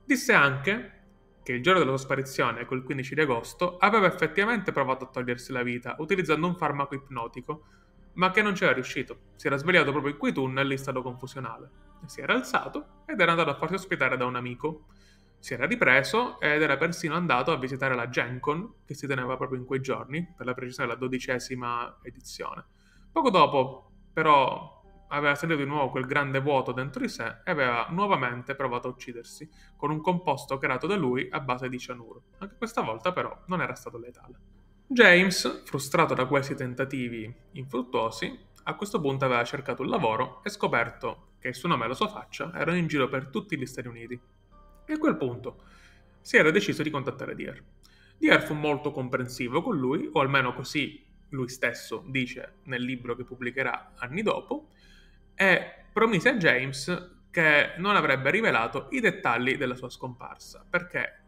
Disse 0.06 0.34
anche 0.34 0.95
che 1.46 1.54
il 1.54 1.62
giorno 1.62 1.78
della 1.78 1.92
sua 1.92 2.06
sparizione, 2.06 2.66
quel 2.66 2.82
15 2.82 3.14
di 3.14 3.22
agosto, 3.22 3.78
aveva 3.78 4.08
effettivamente 4.08 4.72
provato 4.72 5.04
a 5.04 5.08
togliersi 5.10 5.52
la 5.52 5.62
vita 5.62 5.96
utilizzando 6.00 6.48
un 6.48 6.56
farmaco 6.56 6.96
ipnotico, 6.96 7.66
ma 8.14 8.32
che 8.32 8.42
non 8.42 8.54
c'era 8.54 8.74
riuscito. 8.74 9.20
Si 9.36 9.46
era 9.46 9.56
svegliato 9.56 9.92
proprio 9.92 10.14
in 10.14 10.18
quei 10.18 10.34
tunnel 10.34 10.72
in 10.72 10.80
stato 10.80 11.04
confusionale. 11.04 11.70
Si 12.08 12.20
era 12.20 12.34
alzato 12.34 13.04
ed 13.06 13.20
era 13.20 13.30
andato 13.30 13.52
a 13.52 13.56
farsi 13.58 13.76
ospitare 13.76 14.18
da 14.18 14.26
un 14.26 14.36
amico. 14.36 14.88
Si 15.38 15.54
era 15.54 15.68
ripreso 15.68 16.40
ed 16.40 16.64
era 16.64 16.78
persino 16.78 17.14
andato 17.14 17.52
a 17.52 17.58
visitare 17.58 17.94
la 17.94 18.10
GenCon, 18.10 18.78
che 18.84 18.96
si 18.96 19.06
teneva 19.06 19.38
proprio 19.38 19.60
in 19.60 19.66
quei 19.66 19.82
giorni, 19.82 20.28
per 20.36 20.48
la 20.48 20.56
precisione 20.56 20.90
la 20.90 20.96
dodicesima 20.96 22.00
edizione. 22.02 22.66
Poco 23.12 23.30
dopo, 23.30 23.92
però, 24.12 24.75
aveva 25.10 25.36
sentito 25.36 25.62
di 25.62 25.68
nuovo 25.68 25.90
quel 25.90 26.06
grande 26.06 26.40
vuoto 26.40 26.72
dentro 26.72 27.02
di 27.02 27.10
sé 27.10 27.42
e 27.44 27.52
aveva 27.52 27.88
nuovamente 27.90 28.56
provato 28.56 28.88
a 28.88 28.92
uccidersi 28.92 29.50
con 29.76 29.92
un 29.92 30.02
composto 30.02 30.58
creato 30.58 30.88
da 30.88 30.96
lui 30.96 31.28
a 31.30 31.40
base 31.40 31.70
di 31.70 31.80
cianuro. 31.80 32.24
Anche 32.40 32.56
questa 32.58 32.82
volta 32.82 33.12
però 33.12 33.44
non 33.48 33.62
era 33.62 33.76
stato 33.76 33.98
letale. 33.98 34.40
James, 34.88 35.64
frustrato 35.66 36.14
da 36.14 36.26
questi 36.26 36.56
tentativi 36.56 37.34
infruttuosi, 37.54 38.40
a 38.64 38.76
questo 38.76 39.00
punto 39.00 39.26
aveva 39.26 39.44
cercato 39.44 39.82
un 39.82 39.90
lavoro 39.90 40.44
e 40.44 40.50
scoperto 40.50 41.34
che 41.40 41.50
il 41.50 41.56
suo 41.56 41.70
nome 41.70 41.86
e 41.86 41.88
la 41.90 41.94
sua 41.94 42.08
faccia 42.08 42.52
erano 42.56 42.78
in 42.78 42.88
giro 42.88 43.08
per 43.08 43.28
tutti 43.28 43.58
gli 43.58 43.66
Stati 43.66 43.88
Uniti. 43.88 44.20
E 44.86 44.94
a 44.94 44.98
quel 44.98 45.18
punto 45.18 45.64
si 46.22 46.38
era 46.38 46.50
deciso 46.50 46.82
di 46.82 46.90
contattare 46.90 47.36
Deer. 47.36 47.64
Dier 48.18 48.42
fu 48.42 48.54
molto 48.54 48.92
comprensivo 48.92 49.62
con 49.62 49.78
lui, 49.78 50.10
o 50.12 50.20
almeno 50.20 50.54
così 50.54 51.06
lui 51.30 51.50
stesso 51.50 52.04
dice 52.08 52.60
nel 52.64 52.84
libro 52.84 53.16
che 53.16 53.24
pubblicherà 53.24 53.94
anni 53.98 54.22
dopo, 54.22 54.70
e 55.36 55.86
promise 55.92 56.30
a 56.30 56.36
James 56.36 57.14
che 57.30 57.74
non 57.78 57.96
avrebbe 57.96 58.32
rivelato 58.32 58.88
i 58.92 59.00
dettagli 59.00 59.58
della 59.58 59.76
sua 59.76 59.90
scomparsa, 59.90 60.66
perché, 60.70 61.22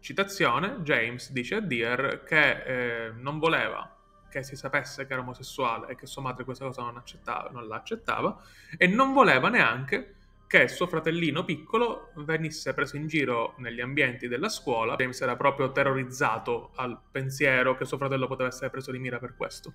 citazione, 0.00 0.78
James 0.82 1.32
dice 1.32 1.56
a 1.56 1.60
Deer 1.60 2.22
che 2.24 3.06
eh, 3.06 3.12
non 3.12 3.38
voleva 3.38 3.96
che 4.30 4.44
si 4.44 4.56
sapesse 4.56 5.06
che 5.06 5.12
era 5.12 5.22
omosessuale 5.22 5.88
e 5.88 5.96
che 5.96 6.06
sua 6.06 6.22
madre 6.22 6.44
questa 6.44 6.64
cosa 6.64 6.82
non, 6.82 6.96
accettava, 6.96 7.50
non 7.50 7.66
l'accettava, 7.66 8.40
e 8.78 8.86
non 8.86 9.12
voleva 9.12 9.48
neanche 9.48 10.14
che 10.46 10.66
suo 10.68 10.86
fratellino 10.86 11.44
piccolo 11.44 12.10
venisse 12.16 12.72
preso 12.74 12.96
in 12.96 13.06
giro 13.06 13.54
negli 13.58 13.80
ambienti 13.80 14.26
della 14.26 14.48
scuola. 14.48 14.96
James 14.96 15.20
era 15.20 15.36
proprio 15.36 15.70
terrorizzato 15.70 16.72
al 16.76 16.98
pensiero 17.10 17.76
che 17.76 17.84
suo 17.84 17.98
fratello 17.98 18.26
poteva 18.26 18.48
essere 18.48 18.70
preso 18.70 18.90
di 18.90 18.98
mira 18.98 19.18
per 19.18 19.36
questo. 19.36 19.74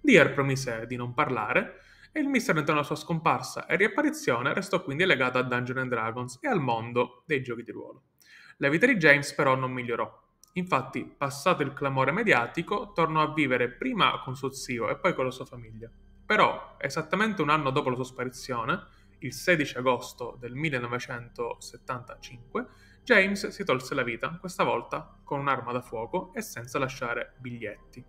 Deer 0.00 0.32
promise 0.32 0.86
di 0.86 0.96
non 0.96 1.12
parlare 1.14 1.80
e 2.12 2.20
il 2.20 2.28
mistero 2.28 2.58
intorno 2.58 2.80
alla 2.80 2.88
sua 2.88 2.96
scomparsa 2.96 3.66
e 3.66 3.76
riapparizione 3.76 4.52
restò 4.52 4.82
quindi 4.82 5.04
legato 5.04 5.38
a 5.38 5.42
Dungeons 5.42 5.88
Dragons 5.88 6.38
e 6.40 6.48
al 6.48 6.60
mondo 6.60 7.22
dei 7.26 7.42
giochi 7.42 7.62
di 7.62 7.70
ruolo. 7.70 8.02
La 8.58 8.68
vita 8.68 8.86
di 8.86 8.96
James 8.96 9.32
però 9.32 9.54
non 9.54 9.72
migliorò. 9.72 10.28
Infatti, 10.54 11.04
passato 11.04 11.62
il 11.62 11.72
clamore 11.72 12.10
mediatico, 12.12 12.92
tornò 12.92 13.22
a 13.22 13.32
vivere 13.32 13.70
prima 13.70 14.20
con 14.22 14.36
suo 14.36 14.50
zio 14.50 14.88
e 14.88 14.98
poi 14.98 15.14
con 15.14 15.24
la 15.24 15.30
sua 15.30 15.44
famiglia. 15.44 15.88
Però, 16.26 16.74
esattamente 16.78 17.42
un 17.42 17.50
anno 17.50 17.70
dopo 17.70 17.88
la 17.88 17.94
sua 17.94 18.02
sparizione, 18.04 18.82
il 19.20 19.32
16 19.32 19.78
agosto 19.78 20.36
del 20.40 20.54
1975, 20.54 22.66
James 23.02 23.48
si 23.48 23.64
tolse 23.64 23.94
la 23.94 24.02
vita, 24.02 24.36
questa 24.38 24.64
volta 24.64 25.18
con 25.24 25.40
un'arma 25.40 25.72
da 25.72 25.80
fuoco 25.80 26.34
e 26.34 26.42
senza 26.42 26.78
lasciare 26.78 27.32
biglietti. 27.38 28.04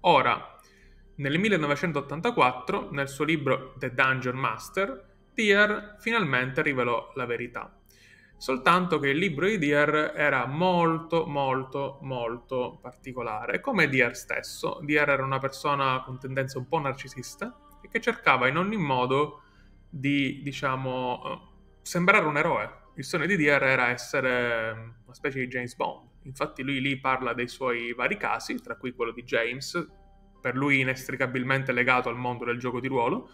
Ora, 0.00 0.56
nel 1.16 1.38
1984, 1.38 2.90
nel 2.90 3.08
suo 3.08 3.24
libro 3.24 3.74
The 3.78 3.92
Dungeon 3.92 4.36
Master, 4.36 5.10
Deer 5.34 5.96
finalmente 5.98 6.62
rivelò 6.62 7.12
la 7.14 7.26
verità. 7.26 7.74
Soltanto 8.36 8.98
che 8.98 9.10
il 9.10 9.18
libro 9.18 9.46
di 9.46 9.56
Deer 9.56 10.14
era 10.16 10.46
molto, 10.46 11.26
molto, 11.26 11.98
molto 12.02 12.78
particolare, 12.82 13.60
come 13.60 13.88
Deer 13.88 14.16
stesso. 14.16 14.80
Deer 14.82 15.10
era 15.10 15.24
una 15.24 15.38
persona 15.38 16.02
con 16.04 16.18
tendenze 16.18 16.58
un 16.58 16.66
po' 16.66 16.80
narcisista 16.80 17.56
e 17.80 17.88
che 17.88 18.00
cercava 18.00 18.48
in 18.48 18.56
ogni 18.56 18.76
modo 18.76 19.42
di, 19.88 20.40
diciamo, 20.42 21.52
sembrare 21.82 22.26
un 22.26 22.36
eroe. 22.36 22.80
Il 22.96 23.04
sogno 23.04 23.26
di 23.26 23.36
Deer 23.36 23.62
era 23.62 23.88
essere 23.90 24.70
una 25.04 25.14
specie 25.14 25.38
di 25.38 25.46
James 25.46 25.76
Bond. 25.76 26.08
Infatti 26.24 26.62
lui 26.62 26.80
lì 26.80 26.98
parla 26.98 27.34
dei 27.34 27.48
suoi 27.48 27.92
vari 27.94 28.16
casi, 28.16 28.56
tra 28.56 28.76
cui 28.76 28.92
quello 28.92 29.12
di 29.12 29.22
James, 29.22 29.86
per 30.42 30.56
lui 30.56 30.80
inestricabilmente 30.80 31.72
legato 31.72 32.10
al 32.10 32.16
mondo 32.16 32.44
del 32.44 32.58
gioco 32.58 32.80
di 32.80 32.88
ruolo, 32.88 33.30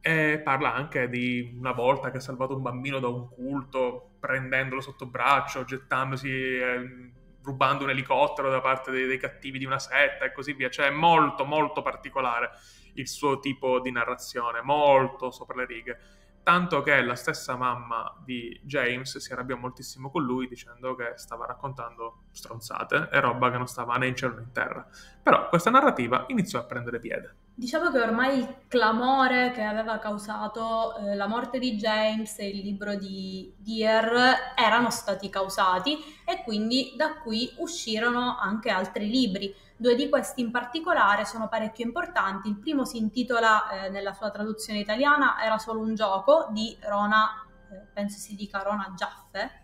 e 0.00 0.38
parla 0.44 0.74
anche 0.74 1.08
di 1.08 1.56
una 1.58 1.72
volta 1.72 2.10
che 2.10 2.18
ha 2.18 2.20
salvato 2.20 2.54
un 2.54 2.60
bambino 2.60 3.00
da 3.00 3.08
un 3.08 3.26
culto 3.26 4.16
prendendolo 4.20 4.82
sotto 4.82 5.06
braccio, 5.06 5.64
gettandosi, 5.64 6.28
eh, 6.28 7.12
rubando 7.42 7.84
un 7.84 7.90
elicottero 7.90 8.50
da 8.50 8.60
parte 8.60 8.90
dei, 8.90 9.06
dei, 9.06 9.18
cattivi 9.18 9.58
di 9.58 9.64
una 9.64 9.78
setta 9.78 10.26
e 10.26 10.32
così 10.32 10.52
via. 10.52 10.68
Cioè 10.68 10.88
è 10.88 10.90
molto 10.90 11.46
molto 11.46 11.80
particolare 11.80 12.50
il 12.94 13.08
suo 13.08 13.38
tipo 13.38 13.80
di 13.80 13.90
narrazione, 13.90 14.60
molto 14.60 15.30
sopra 15.30 15.56
le 15.56 15.66
righe 15.66 15.98
tanto 16.44 16.82
che 16.82 17.02
la 17.02 17.16
stessa 17.16 17.56
mamma 17.56 18.14
di 18.22 18.60
James 18.62 19.16
si 19.16 19.32
arrabbiò 19.32 19.56
moltissimo 19.56 20.10
con 20.10 20.22
lui 20.22 20.46
dicendo 20.46 20.94
che 20.94 21.14
stava 21.16 21.46
raccontando 21.46 22.26
stronzate 22.30 23.08
e 23.10 23.18
roba 23.18 23.50
che 23.50 23.56
non 23.56 23.66
stava 23.66 23.96
né 23.96 24.06
in 24.06 24.14
cielo 24.14 24.36
né 24.36 24.42
in 24.42 24.52
terra. 24.52 24.86
Però 25.22 25.48
questa 25.48 25.70
narrativa 25.70 26.26
iniziò 26.28 26.60
a 26.60 26.64
prendere 26.64 27.00
piede. 27.00 27.34
Diciamo 27.56 27.92
che 27.92 28.00
ormai 28.00 28.38
il 28.40 28.56
clamore 28.66 29.52
che 29.52 29.62
aveva 29.62 29.98
causato 29.98 30.96
eh, 30.96 31.14
la 31.14 31.28
morte 31.28 31.60
di 31.60 31.76
James 31.76 32.36
e 32.40 32.48
il 32.48 32.58
libro 32.58 32.96
di 32.96 33.54
Deer 33.56 34.54
erano 34.56 34.90
stati 34.90 35.30
causati 35.30 35.96
e 36.24 36.42
quindi 36.42 36.94
da 36.96 37.14
qui 37.18 37.54
uscirono 37.58 38.36
anche 38.36 38.70
altri 38.70 39.08
libri. 39.08 39.54
Due 39.76 39.94
di 39.94 40.08
questi 40.08 40.40
in 40.40 40.50
particolare 40.50 41.24
sono 41.24 41.48
parecchio 41.48 41.84
importanti. 41.84 42.48
Il 42.48 42.58
primo 42.58 42.84
si 42.84 42.96
intitola, 42.96 43.68
eh, 43.84 43.88
nella 43.88 44.14
sua 44.14 44.32
traduzione 44.32 44.80
italiana, 44.80 45.40
Era 45.40 45.56
solo 45.58 45.78
un 45.78 45.94
gioco 45.94 46.48
di 46.50 46.76
Rona, 46.80 47.46
eh, 47.70 47.86
penso 47.92 48.18
si 48.18 48.34
dica 48.34 48.62
Rona 48.62 48.92
Giaffe. 48.96 49.63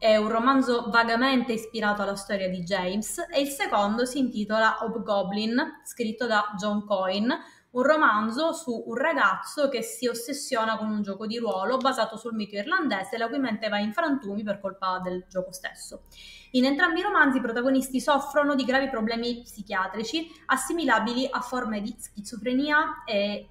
È 0.00 0.16
un 0.16 0.30
romanzo 0.30 0.88
vagamente 0.88 1.52
ispirato 1.52 2.00
alla 2.00 2.16
storia 2.16 2.48
di 2.48 2.62
James 2.62 3.18
e 3.30 3.42
il 3.42 3.48
secondo 3.48 4.06
si 4.06 4.18
intitola 4.18 4.78
Hobgoblin, 4.80 5.82
scritto 5.84 6.26
da 6.26 6.54
John 6.56 6.86
Coyne, 6.86 7.38
un 7.72 7.82
romanzo 7.82 8.54
su 8.54 8.82
un 8.86 8.94
ragazzo 8.94 9.68
che 9.68 9.82
si 9.82 10.06
ossessiona 10.06 10.78
con 10.78 10.90
un 10.90 11.02
gioco 11.02 11.26
di 11.26 11.36
ruolo 11.36 11.76
basato 11.76 12.16
sul 12.16 12.32
mito 12.32 12.56
irlandese, 12.56 13.18
la 13.18 13.28
cui 13.28 13.38
mente 13.40 13.68
va 13.68 13.78
in 13.78 13.92
frantumi 13.92 14.42
per 14.42 14.58
colpa 14.58 15.00
del 15.04 15.26
gioco 15.28 15.52
stesso. 15.52 16.04
In 16.52 16.64
entrambi 16.64 17.00
i 17.00 17.02
romanzi 17.02 17.36
i 17.36 17.42
protagonisti 17.42 18.00
soffrono 18.00 18.54
di 18.54 18.64
gravi 18.64 18.88
problemi 18.88 19.42
psichiatrici 19.42 20.30
assimilabili 20.46 21.28
a 21.30 21.42
forme 21.42 21.82
di 21.82 21.94
schizofrenia 21.98 23.04
e 23.04 23.46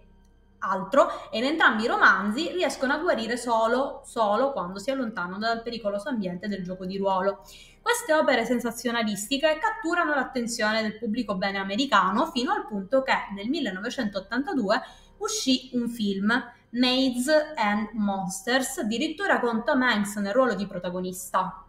altro 0.60 1.30
e 1.32 1.38
in 1.40 1.46
entrambi 1.46 1.84
i 1.84 1.88
romanzi 1.88 2.52
riescono 2.52 2.94
a 2.94 2.98
guarire 2.98 3.38
solo, 3.38 4.02
solo 4.06 4.52
quando 4.52 4.80
si 4.80 4.92
allontanano 4.92 5.40
dal 5.40 5.62
pericoloso 5.62 6.10
ambiente 6.10 6.48
del 6.48 6.64
gioco 6.64 6.86
di 6.86 6.98
ruolo. 6.98 7.42
Queste 7.82 8.14
opere 8.14 8.46
sensazionalistiche 8.46 9.58
catturano 9.60 10.14
l'attenzione 10.14 10.82
del 10.82 10.98
pubblico 10.98 11.36
bene 11.36 11.58
americano 11.58 12.28
fino 12.28 12.52
al 12.52 12.68
punto 12.68 13.02
che 13.02 13.14
nel 13.34 13.48
1982 13.50 14.82
uscì 15.18 15.70
un 15.74 15.90
film, 15.90 16.32
Maids 16.72 17.28
and 17.56 17.90
Monsters, 17.94 18.80
addirittura 18.80 19.40
con 19.40 19.64
Tom 19.64 19.82
Hanks 19.82 20.18
nel 20.18 20.34
ruolo 20.34 20.54
di 20.54 20.68
protagonista. 20.68 21.64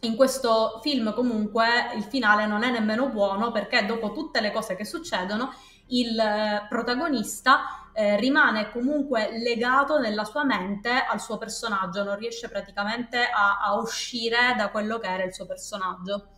In 0.00 0.16
questo 0.16 0.80
film 0.82 1.14
comunque 1.14 1.92
il 1.94 2.02
finale 2.02 2.46
non 2.46 2.64
è 2.64 2.70
nemmeno 2.70 3.08
buono 3.08 3.52
perché 3.52 3.86
dopo 3.86 4.12
tutte 4.12 4.40
le 4.40 4.50
cose 4.50 4.74
che 4.74 4.84
succedono 4.84 5.52
il 5.92 6.18
eh, 6.18 6.66
protagonista 6.68 7.90
eh, 7.94 8.16
rimane 8.16 8.70
comunque 8.70 9.30
legato 9.38 9.98
nella 9.98 10.24
sua 10.24 10.44
mente 10.44 10.90
al 10.90 11.20
suo 11.20 11.38
personaggio, 11.38 12.02
non 12.02 12.16
riesce 12.16 12.48
praticamente 12.48 13.24
a, 13.24 13.60
a 13.60 13.74
uscire 13.76 14.54
da 14.56 14.68
quello 14.70 14.98
che 14.98 15.08
era 15.08 15.24
il 15.24 15.34
suo 15.34 15.46
personaggio. 15.46 16.28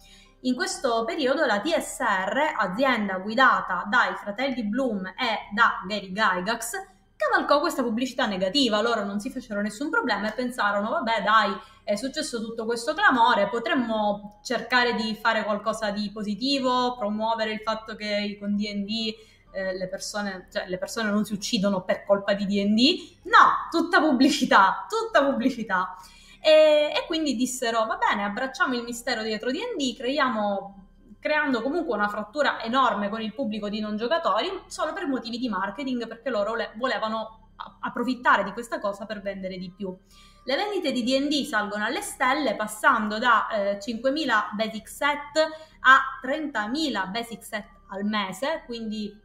In 0.41 0.55
questo 0.55 1.05
periodo 1.05 1.47
la 1.47 1.61
TSR, 1.61 2.55
azienda 2.59 3.19
guidata 3.19 3.85
dai 3.89 4.15
fratelli 4.15 4.65
Bloom 4.65 5.07
e 5.07 5.55
da 5.55 5.81
Gary 5.87 6.13
Gygax, 6.13 6.73
cavalcò 7.17 7.61
questa 7.61 7.83
pubblicità 7.83 8.27
negativa, 8.27 8.83
loro 8.83 9.05
non 9.05 9.21
si 9.21 9.31
fecero 9.31 9.63
nessun 9.63 9.89
problema 9.89 10.29
e 10.29 10.35
pensarono, 10.35 10.91
vabbè 10.91 11.23
dai, 11.23 11.53
è 11.83 11.95
successo 11.97 12.41
tutto 12.41 12.67
questo 12.67 12.93
clamore, 12.93 13.49
potremmo 13.49 14.41
cercare 14.43 14.95
di 14.95 15.15
fare 15.15 15.45
qualcosa 15.45 15.91
di 15.91 16.11
positivo, 16.13 16.97
promuovere 16.99 17.53
il 17.53 17.61
fatto 17.61 17.95
che 17.95 18.37
con 18.39 18.57
D&D 18.57 19.15
eh, 19.55 19.77
le, 19.77 19.89
persone, 19.89 20.49
cioè, 20.53 20.67
le 20.67 20.79
persone 20.79 21.11
non 21.11 21.25
si 21.25 21.33
uccidono 21.33 21.83
per 21.83 22.05
colpa 22.05 22.35
di 22.35 22.45
D&D, 22.45 23.19
no, 23.25 23.69
tutta 23.71 24.01
pubblicità, 24.01 24.87
tutta 24.89 25.25
pubblicità. 25.25 25.97
E, 26.41 26.93
e 26.95 27.05
quindi 27.07 27.37
dissero, 27.37 27.87
va 27.87 27.97
bene, 27.97 28.25
abbracciamo 28.25 28.75
il 28.75 28.83
mistero 28.83 29.23
dietro 29.23 29.51
D&D, 29.51 29.97
creiamo 29.97 30.83
creando 31.25 31.63
comunque 31.63 31.95
una 31.95 32.09
frattura 32.09 32.63
enorme 32.63 33.09
con 33.09 33.23
il 33.23 33.33
pubblico 33.33 33.71
di 33.71 33.81
non 33.81 33.97
giocatori 33.97 34.47
solo 34.67 34.93
per 34.93 35.07
motivi 35.07 35.39
di 35.39 35.49
marketing 35.49 36.07
perché 36.07 36.29
loro 36.29 36.55
le, 36.55 36.73
volevano 36.77 37.53
approfittare 37.81 38.45
di 38.45 38.53
questa 38.53 38.79
cosa 38.79 39.07
per 39.07 39.23
vendere 39.23 39.57
di 39.57 39.73
più. 39.75 39.97
Le 40.45 40.57
vendite 40.57 40.93
di 40.93 41.03
D&D 41.03 41.47
salgono 41.47 41.85
alle 41.85 42.03
stelle 42.03 42.55
passando 42.57 43.19
da 43.19 43.49
eh, 43.49 43.79
5.000 43.79 44.55
basic 44.55 44.87
set 44.87 45.49
a 45.81 46.01
30.000 46.23 47.11
basic 47.11 47.43
set 47.43 47.67
al 47.89 48.05
mese, 48.05 48.63
quindi 48.67 49.19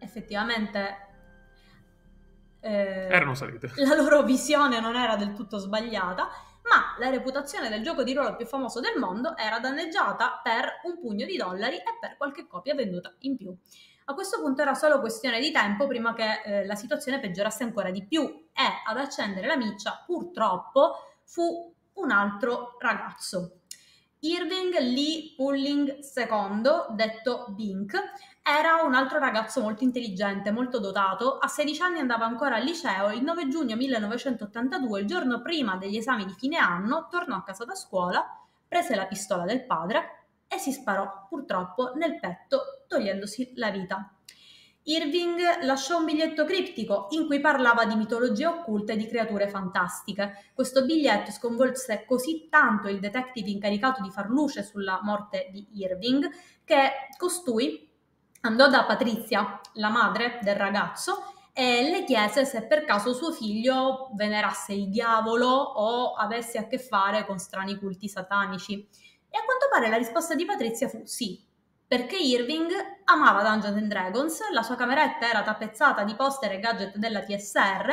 effettivamente 0.00 1.08
eh, 2.60 3.08
erano 3.10 3.34
salite. 3.34 3.72
La 3.84 3.94
loro 3.94 4.22
visione 4.22 4.80
non 4.80 4.96
era 4.96 5.16
del 5.16 5.32
tutto 5.32 5.58
sbagliata, 5.58 6.28
ma 6.62 6.94
la 6.98 7.10
reputazione 7.10 7.68
del 7.68 7.82
gioco 7.82 8.02
di 8.02 8.12
ruolo 8.12 8.36
più 8.36 8.46
famoso 8.46 8.80
del 8.80 8.98
mondo 8.98 9.36
era 9.36 9.58
danneggiata 9.58 10.40
per 10.42 10.80
un 10.84 11.00
pugno 11.00 11.24
di 11.24 11.36
dollari 11.36 11.76
e 11.76 11.96
per 11.98 12.16
qualche 12.16 12.46
copia 12.46 12.74
venduta 12.74 13.14
in 13.20 13.36
più. 13.36 13.56
A 14.04 14.14
questo 14.14 14.40
punto 14.40 14.62
era 14.62 14.74
solo 14.74 15.00
questione 15.00 15.40
di 15.40 15.50
tempo 15.52 15.86
prima 15.86 16.12
che 16.14 16.42
eh, 16.44 16.66
la 16.66 16.74
situazione 16.74 17.20
peggiorasse 17.20 17.62
ancora 17.62 17.90
di 17.90 18.04
più 18.04 18.22
e 18.24 18.64
ad 18.86 18.96
accendere 18.98 19.46
la 19.46 19.56
miccia, 19.56 20.02
purtroppo, 20.04 20.96
fu 21.24 21.72
un 21.94 22.10
altro 22.10 22.76
ragazzo. 22.78 23.60
Irving 24.20 24.74
Lee 24.80 25.32
Pulling 25.34 25.98
II, 26.14 26.94
detto 26.94 27.46
Bink, 27.50 27.96
era 28.42 28.82
un 28.82 28.94
altro 28.94 29.18
ragazzo 29.18 29.60
molto 29.60 29.84
intelligente, 29.84 30.50
molto 30.50 30.78
dotato. 30.78 31.38
A 31.38 31.46
16 31.46 31.82
anni 31.82 31.98
andava 32.00 32.24
ancora 32.24 32.56
al 32.56 32.64
liceo 32.64 33.10
il 33.10 33.22
9 33.22 33.48
giugno 33.48 33.76
1982, 33.76 35.00
il 35.00 35.06
giorno 35.06 35.40
prima 35.42 35.76
degli 35.76 35.96
esami 35.96 36.24
di 36.24 36.34
fine 36.36 36.56
anno, 36.56 37.08
tornò 37.10 37.36
a 37.36 37.42
casa 37.42 37.64
da 37.64 37.74
scuola, 37.74 38.24
prese 38.66 38.94
la 38.96 39.06
pistola 39.06 39.44
del 39.44 39.64
padre 39.64 40.26
e 40.48 40.58
si 40.58 40.72
sparò 40.72 41.26
purtroppo 41.28 41.92
nel 41.94 42.18
petto 42.18 42.84
togliendosi 42.88 43.52
la 43.56 43.70
vita. 43.70 44.14
Irving 44.84 45.62
lasciò 45.62 45.98
un 45.98 46.06
biglietto 46.06 46.44
criptico 46.44 47.08
in 47.10 47.26
cui 47.26 47.38
parlava 47.38 47.84
di 47.84 47.94
mitologie 47.94 48.46
occulte 48.46 48.94
e 48.94 48.96
di 48.96 49.06
creature 49.06 49.46
fantastiche. 49.46 50.50
Questo 50.54 50.84
biglietto 50.84 51.30
sconvolse 51.30 52.04
così 52.06 52.48
tanto 52.48 52.88
il 52.88 52.98
detective 52.98 53.50
incaricato 53.50 54.02
di 54.02 54.10
far 54.10 54.28
luce 54.28 54.64
sulla 54.64 55.00
morte 55.02 55.48
di 55.52 55.68
Irving 55.72 56.28
che 56.64 56.90
costui 57.18 57.89
andò 58.40 58.68
da 58.68 58.84
Patrizia, 58.84 59.60
la 59.74 59.88
madre 59.88 60.38
del 60.42 60.56
ragazzo, 60.56 61.32
e 61.52 61.88
le 61.90 62.04
chiese 62.04 62.44
se 62.44 62.66
per 62.66 62.84
caso 62.84 63.12
suo 63.12 63.32
figlio 63.32 64.10
venerasse 64.14 64.72
il 64.72 64.88
diavolo 64.88 65.48
o 65.48 66.14
avesse 66.14 66.58
a 66.58 66.66
che 66.66 66.78
fare 66.78 67.26
con 67.26 67.38
strani 67.38 67.76
culti 67.76 68.08
satanici. 68.08 68.74
E 69.28 69.38
a 69.38 69.44
quanto 69.44 69.68
pare 69.70 69.88
la 69.88 69.96
risposta 69.96 70.34
di 70.34 70.44
Patrizia 70.44 70.88
fu 70.88 71.02
sì, 71.04 71.44
perché 71.86 72.16
Irving 72.16 72.70
amava 73.04 73.42
Dungeons 73.42 73.76
and 73.76 73.88
Dragons, 73.88 74.40
la 74.52 74.62
sua 74.62 74.76
cameretta 74.76 75.28
era 75.28 75.42
tappezzata 75.42 76.04
di 76.04 76.14
poster 76.14 76.52
e 76.52 76.60
gadget 76.60 76.96
della 76.96 77.22
TSR 77.22 77.88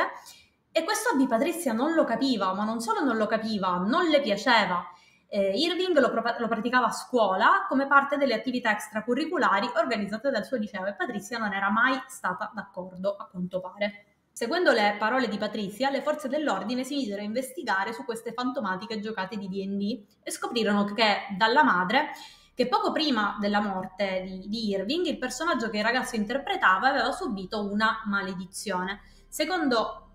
e 0.70 0.84
questo 0.84 1.10
hobby 1.10 1.26
Patrizia 1.26 1.72
non 1.72 1.94
lo 1.94 2.04
capiva, 2.04 2.52
ma 2.54 2.64
non 2.64 2.80
solo 2.80 3.02
non 3.02 3.16
lo 3.16 3.26
capiva, 3.26 3.78
non 3.78 4.06
le 4.06 4.20
piaceva. 4.20 4.84
Eh, 5.30 5.58
Irving 5.58 5.98
lo, 5.98 6.10
lo, 6.38 6.48
praticava 6.48 6.86
a 6.86 6.90
scuola 6.90 7.66
come 7.68 7.86
parte 7.86 8.16
delle 8.16 8.32
attività 8.32 8.70
extracurriculari 8.70 9.68
organizzate 9.76 10.30
dal 10.30 10.46
suo 10.46 10.56
liceo 10.56 10.86
e 10.86 10.94
Patrizia 10.94 11.36
non 11.36 11.52
era 11.52 11.70
mai 11.70 12.00
stata 12.06 12.50
d'accordo, 12.54 13.14
a 13.14 13.26
quanto 13.26 13.60
pare. 13.60 14.04
Seguendo 14.32 14.72
le 14.72 14.96
parole 14.98 15.28
di 15.28 15.36
Patrizia, 15.36 15.90
le 15.90 16.00
forze 16.00 16.28
dell'ordine 16.28 16.84
si 16.84 16.94
misero 16.94 17.20
a 17.20 17.24
investigare 17.24 17.92
su 17.92 18.04
queste 18.04 18.32
fantomatiche 18.32 19.00
giocate 19.00 19.36
di 19.36 19.48
D&D 19.48 20.04
e 20.22 20.30
scoprirono 20.30 20.84
che 20.84 21.26
dalla 21.36 21.62
madre 21.62 22.12
che 22.54 22.66
poco 22.66 22.90
prima 22.90 23.36
della 23.38 23.60
morte 23.60 24.22
di, 24.24 24.48
di, 24.48 24.68
Irving 24.68 25.06
il 25.06 25.18
personaggio 25.18 25.68
che 25.70 25.78
il 25.78 25.84
ragazzo 25.84 26.16
interpretava 26.16 26.88
aveva 26.88 27.12
subito 27.12 27.70
una 27.70 28.02
maledizione. 28.06 29.00
Secondo 29.28 30.07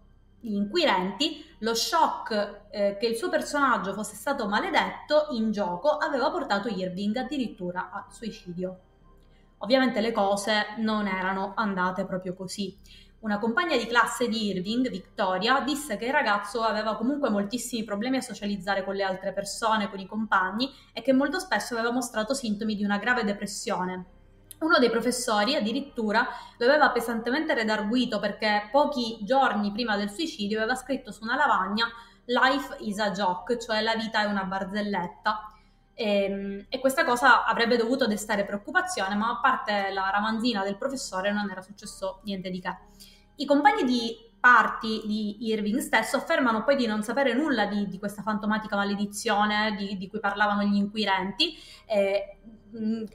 gli 0.44 0.56
inquirenti, 0.56 1.44
lo 1.60 1.74
shock 1.74 2.66
eh, 2.70 2.98
che 3.00 3.06
il 3.06 3.16
suo 3.16 3.30
personaggio 3.30 3.94
fosse 3.94 4.16
stato 4.16 4.46
maledetto 4.48 5.28
in 5.32 5.52
gioco 5.52 5.98
aveva 5.98 6.30
portato 6.32 6.68
Irving 6.68 7.16
addirittura 7.16 7.90
al 7.92 8.06
suicidio. 8.12 8.80
Ovviamente 9.60 10.02
le 10.02 10.12
cose 10.12 10.76
non 10.80 11.08
erano 11.08 11.54
andate 11.56 12.04
proprio 12.04 12.34
così. 12.34 12.78
Una 13.20 13.40
compagna 13.40 13.78
di 13.78 13.88
classe 13.88 14.28
di 14.28 14.48
Irving, 14.48 14.90
Victoria, 14.90 15.62
disse 15.62 15.96
che 15.96 16.08
il 16.08 16.12
ragazzo 16.12 16.62
aveva 16.62 16.98
comunque 16.98 17.30
moltissimi 17.30 17.86
problemi 17.86 18.18
a 18.18 18.22
socializzare 18.22 18.84
con 18.84 18.96
le 18.96 19.04
altre 19.04 19.32
persone, 19.32 19.90
con 19.90 20.00
i 20.00 20.06
compagni 20.06 20.70
e 20.92 21.02
che 21.02 21.14
molto 21.14 21.40
spesso 21.40 21.74
aveva 21.76 21.94
mostrato 21.94 22.34
sintomi 22.34 22.76
di 22.76 22.84
una 22.84 22.98
grave 22.98 23.24
depressione. 23.24 24.06
Uno 24.64 24.80
dei 24.80 24.90
professori 24.90 25.56
addirittura 25.56 26.28
lo 26.58 26.66
aveva 26.66 26.90
pesantemente 26.90 27.54
redarguito 27.54 28.20
perché 28.20 28.70
pochi 28.72 29.20
giorni 29.24 29.72
prima 29.72 29.98
del 29.98 30.10
suicidio 30.10 30.58
aveva 30.58 30.76
scritto 30.76 31.12
su 31.12 31.24
una 31.24 31.36
lavagna 31.36 31.88
Life 32.26 32.78
is 32.80 33.00
a 33.00 33.12
joke, 33.12 33.60
cioè 33.60 33.82
la 33.82 33.96
vita 33.96 34.22
è 34.22 34.26
una 34.26 34.46
barzelletta. 34.46 35.52
E, 35.94 36.24
ehm, 36.24 36.66
e, 36.70 36.80
questa 36.80 37.04
cosa 37.04 37.46
avrebbe 37.46 37.76
dovuto 37.76 38.08
destare 38.08 38.46
preoccupazione, 38.46 39.16
ma 39.16 39.30
a 39.30 39.40
parte 39.40 39.92
la 39.92 40.10
ramanzina 40.10 40.64
del 40.64 40.78
professore 40.78 41.32
non 41.32 41.50
era 41.52 41.62
successo 41.62 42.22
niente 42.24 42.50
di 42.50 42.62
che. 42.62 42.78
I 43.36 43.46
compagni 43.46 43.84
di 43.84 44.32
party 44.44 45.08
di 45.08 45.48
Irving 45.48 45.80
stesso 45.80 46.18
affermano 46.18 46.66
poi 46.66 46.76
di 46.76 46.86
non 46.86 47.02
sapere 47.02 47.34
nulla 47.34 47.66
di, 47.66 47.88
di 47.88 47.98
questa 47.98 48.22
fantomatica 48.22 48.76
maledizione 48.76 49.74
di, 49.78 49.96
di, 49.96 50.10
cui 50.10 50.20
parlavano 50.20 50.64
gli 50.64 50.76
inquirenti. 50.76 51.56
Eh, 51.86 52.40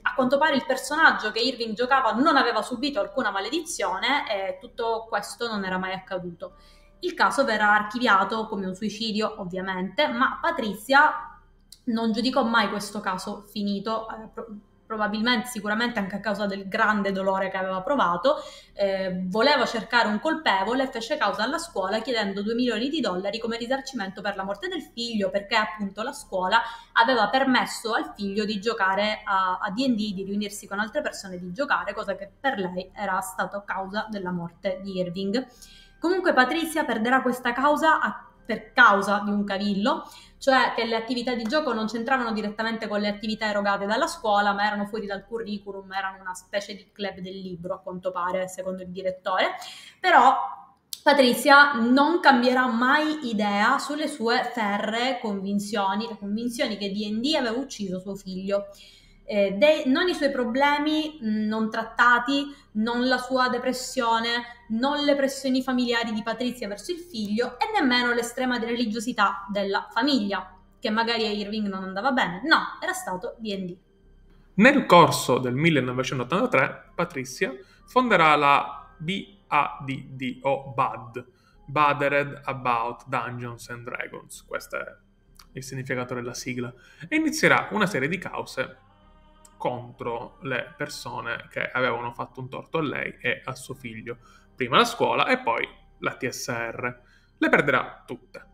a 0.01 0.15
quanto 0.15 0.39
pare 0.39 0.55
il 0.55 0.65
personaggio 0.65 1.31
che 1.31 1.37
Irving 1.37 1.75
giocava 1.75 2.13
non 2.13 2.35
aveva 2.35 2.63
subito 2.63 2.99
alcuna 2.99 3.29
maledizione 3.29 4.23
e 4.27 4.57
tutto 4.59 5.05
questo 5.07 5.47
non 5.47 5.63
era 5.63 5.77
mai 5.77 5.93
accaduto. 5.93 6.55
Il 7.01 7.13
caso 7.13 7.45
verrà 7.45 7.75
archiviato 7.75 8.47
come 8.47 8.65
un 8.65 8.73
suicidio, 8.73 9.35
ovviamente, 9.37 10.07
ma 10.07 10.39
Patrizia 10.41 11.11
non 11.83 12.11
giudicò 12.11 12.43
mai 12.43 12.69
questo 12.69 13.01
caso 13.01 13.43
finito. 13.47 14.07
Eh, 14.09 14.68
probabilmente, 14.89 15.49
sicuramente 15.49 15.99
anche 15.99 16.15
a 16.15 16.19
causa 16.19 16.47
del 16.47 16.67
grande 16.67 17.11
dolore 17.11 17.51
che 17.51 17.57
aveva 17.57 17.79
provato, 17.83 18.37
eh, 18.73 19.21
voleva 19.25 19.63
cercare 19.67 20.07
un 20.07 20.19
colpevole 20.19 20.81
e 20.81 20.87
fece 20.87 21.15
causa 21.15 21.43
alla 21.43 21.59
scuola 21.59 22.01
chiedendo 22.01 22.41
2 22.41 22.55
milioni 22.55 22.89
di 22.89 22.99
dollari 22.99 23.37
come 23.37 23.57
risarcimento 23.57 24.23
per 24.23 24.35
la 24.35 24.41
morte 24.41 24.67
del 24.67 24.81
figlio 24.81 25.29
perché 25.29 25.55
appunto 25.55 26.01
la 26.01 26.11
scuola 26.11 26.59
aveva 26.93 27.29
permesso 27.29 27.93
al 27.93 28.13
figlio 28.15 28.45
di 28.45 28.59
giocare 28.59 29.21
a, 29.23 29.59
a 29.61 29.69
D&D, 29.69 30.13
di 30.15 30.23
riunirsi 30.23 30.65
con 30.65 30.79
altre 30.79 31.03
persone, 31.03 31.37
di 31.37 31.53
giocare, 31.53 31.93
cosa 31.93 32.15
che 32.15 32.27
per 32.39 32.57
lei 32.57 32.89
era 32.91 33.19
stata 33.21 33.61
causa 33.63 34.07
della 34.09 34.31
morte 34.31 34.79
di 34.81 34.97
Irving. 34.97 35.45
Comunque 35.99 36.33
Patrizia 36.33 36.83
perderà 36.83 37.21
questa 37.21 37.53
causa 37.53 37.99
a 37.99 38.28
per 38.49 38.71
causa 38.73 39.21
di 39.23 39.29
un 39.29 39.43
cavillo, 39.43 40.09
cioè 40.39 40.73
che 40.75 40.83
le 40.85 40.95
attività 40.95 41.35
di 41.35 41.43
gioco 41.43 41.71
non 41.71 41.85
c'entravano 41.85 42.31
direttamente 42.31 42.87
con 42.87 42.99
le 42.99 43.07
attività 43.07 43.45
erogate 43.45 43.85
dalla 43.85 44.07
scuola, 44.07 44.53
ma 44.53 44.65
erano 44.65 44.87
fuori 44.87 45.05
dal 45.05 45.23
curriculum, 45.23 45.91
erano 45.93 46.19
una 46.19 46.33
specie 46.33 46.73
di 46.73 46.89
club 46.91 47.19
del 47.19 47.39
libro, 47.39 47.75
a 47.75 47.79
quanto 47.79 48.09
pare, 48.11 48.47
secondo 48.47 48.81
il 48.81 48.89
direttore. 48.89 49.49
Però 49.99 50.35
Patrizia 51.03 51.73
non 51.73 52.19
cambierà 52.21 52.65
mai 52.65 53.29
idea 53.29 53.77
sulle 53.77 54.07
sue 54.07 54.43
ferre 54.51 55.19
convinzioni, 55.21 56.07
le 56.07 56.17
convinzioni 56.17 56.75
che 56.75 56.89
D&D 56.89 57.35
aveva 57.35 57.55
ucciso 57.55 57.99
suo 57.99 58.15
figlio 58.15 58.65
eh, 59.31 59.51
dei, 59.51 59.83
non 59.85 60.07
i 60.07 60.15
suoi 60.15 60.31
problemi 60.31 61.19
non 61.21 61.69
trattati, 61.69 62.47
non 62.73 63.07
la 63.07 63.19
sua 63.19 63.47
depressione, 63.47 64.65
non 64.69 65.03
le 65.03 65.15
pressioni 65.15 65.61
familiari 65.61 66.11
di 66.13 66.23
Patrizia 66.23 66.67
verso 66.67 66.91
il 66.91 66.97
figlio 66.97 67.59
e 67.59 67.69
nemmeno 67.79 68.11
l'estrema 68.11 68.57
religiosità 68.57 69.45
della 69.51 69.87
famiglia, 69.91 70.57
che 70.79 70.89
magari 70.89 71.27
a 71.27 71.29
Irving 71.29 71.67
non 71.67 71.83
andava 71.83 72.11
bene. 72.11 72.41
No, 72.45 72.79
era 72.81 72.93
stato 72.93 73.35
D&D. 73.37 73.77
Nel 74.55 74.87
corso 74.87 75.37
del 75.37 75.53
1983, 75.53 76.93
Patrizia 76.95 77.55
fonderà 77.85 78.35
la 78.35 78.89
BADD 78.97 80.39
o 80.41 80.73
BAD, 80.73 81.25
Bothered 81.67 82.41
About 82.45 83.05
Dungeons 83.05 83.69
and 83.69 83.83
Dragons, 83.83 84.43
questo 84.47 84.77
è 84.77 84.85
il 85.51 85.63
significato 85.63 86.15
della 86.15 86.33
sigla, 86.33 86.73
e 87.07 87.15
inizierà 87.15 87.67
una 87.71 87.85
serie 87.85 88.07
di 88.07 88.17
cause 88.17 88.87
contro 89.59 90.37
le 90.43 90.73
persone 90.77 91.47
che 91.49 91.69
avevano 91.69 92.13
fatto 92.13 92.39
un 92.39 92.47
torto 92.47 92.77
a 92.77 92.81
lei 92.81 93.17
e 93.19 93.41
a 93.43 93.53
suo 93.55 93.73
figlio. 93.73 94.19
Prima 94.55 94.77
la 94.77 94.85
scuola 94.85 95.27
e 95.27 95.39
poi 95.39 95.67
la 95.99 96.15
TSR. 96.15 97.01
Le 97.37 97.49
perderà 97.49 98.03
tutte. 98.07 98.45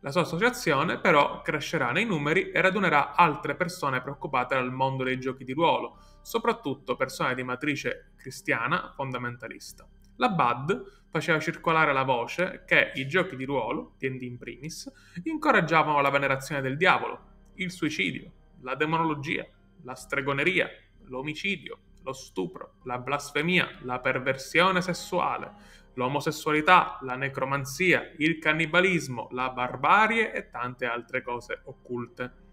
La 0.00 0.10
sua 0.10 0.22
associazione 0.22 0.98
però 0.98 1.42
crescerà 1.42 1.92
nei 1.92 2.06
numeri 2.06 2.50
e 2.52 2.60
radunerà 2.62 3.14
altre 3.14 3.54
persone 3.54 4.00
preoccupate 4.00 4.54
dal 4.54 4.72
mondo 4.72 5.04
dei 5.04 5.20
giochi 5.20 5.44
di 5.44 5.52
ruolo, 5.52 5.98
soprattutto 6.22 6.96
persone 6.96 7.34
di 7.34 7.42
matrice 7.42 8.12
cristiana 8.16 8.92
fondamentalista. 8.94 9.86
La 10.16 10.30
BAD 10.30 11.04
faceva 11.10 11.38
circolare 11.38 11.92
la 11.92 12.04
voce 12.04 12.64
che 12.66 12.92
i 12.94 13.06
giochi 13.06 13.36
di 13.36 13.44
ruolo, 13.44 13.94
D&D 13.98 14.22
in 14.22 14.38
primis, 14.38 14.90
incoraggiavano 15.22 16.00
la 16.00 16.10
venerazione 16.10 16.62
del 16.62 16.78
diavolo, 16.78 17.50
il 17.56 17.70
suicidio, 17.70 18.32
la 18.62 18.74
demonologia, 18.74 19.46
la 19.86 19.94
stregoneria, 19.94 20.68
l'omicidio, 21.04 21.78
lo 22.02 22.12
stupro, 22.12 22.74
la 22.82 22.98
blasfemia, 22.98 23.78
la 23.82 24.00
perversione 24.00 24.82
sessuale, 24.82 25.52
l'omosessualità, 25.94 26.98
la 27.02 27.14
necromanzia, 27.14 28.12
il 28.18 28.38
cannibalismo, 28.38 29.28
la 29.30 29.50
barbarie 29.50 30.32
e 30.32 30.50
tante 30.50 30.86
altre 30.86 31.22
cose 31.22 31.60
occulte. 31.64 32.44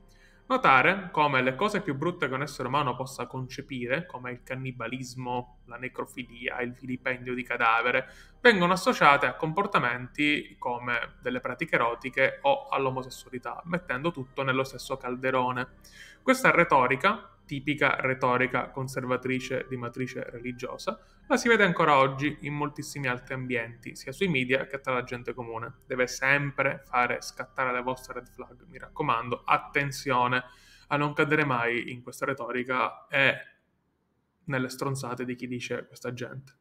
Notare 0.46 1.10
come 1.12 1.42
le 1.42 1.56
cose 1.56 1.82
più 1.82 1.96
brutte 1.96 2.28
che 2.28 2.34
un 2.34 2.42
essere 2.42 2.68
umano 2.68 2.96
possa 2.96 3.28
concepire, 3.28 4.06
come 4.06 4.32
il 4.32 4.44
cannibalismo, 4.44 5.60
la 5.66 5.78
necrofilia, 5.78 6.60
il 6.62 6.74
vilipendio 6.74 7.34
di 7.34 7.44
cadavere, 7.44 8.10
vengono 8.42 8.74
associate 8.74 9.26
a 9.26 9.36
comportamenti 9.36 10.58
come 10.60 11.14
delle 11.22 11.40
pratiche 11.40 11.76
erotiche 11.76 12.40
o 12.42 12.68
all'omosessualità, 12.68 13.62
mettendo 13.66 14.12
tutto 14.12 14.44
nello 14.44 14.66
stesso 14.66 14.98
calderone. 14.98 15.68
Questa 16.22 16.52
retorica, 16.52 17.38
tipica 17.46 17.96
retorica 18.02 18.70
conservatrice 18.70 19.66
di 19.70 19.78
matrice 19.78 20.30
religiosa, 20.30 21.00
la 21.28 21.38
si 21.38 21.48
vede 21.48 21.64
ancora 21.64 21.98
oggi 21.98 22.38
in 22.42 22.54
moltissimi 22.54 23.08
altri 23.08 23.34
ambienti, 23.34 23.96
sia 23.96 24.12
sui 24.12 24.28
media 24.28 24.66
che 24.68 24.80
tra 24.80 24.94
la 24.94 25.04
gente 25.04 25.34
comune. 25.34 25.80
Deve 25.86 26.08
sempre 26.08 26.82
fare 26.86 27.22
scattare 27.22 27.72
le 27.72 27.82
vostre 27.82 28.16
red 28.16 28.28
flag, 28.28 28.66
mi 28.68 28.78
raccomando, 28.78 29.44
attenzione 29.46 30.44
a 30.88 30.98
non 30.98 31.14
cadere 31.14 31.46
mai 31.46 31.92
in 31.92 32.04
questa 32.04 32.26
retorica 32.26 33.08
e 33.08 33.36
nelle 34.46 34.70
stronzate 34.70 35.26
di 35.26 35.36
chi 35.36 35.48
dice 35.48 35.88
questa 35.88 36.14
gente. 36.14 36.54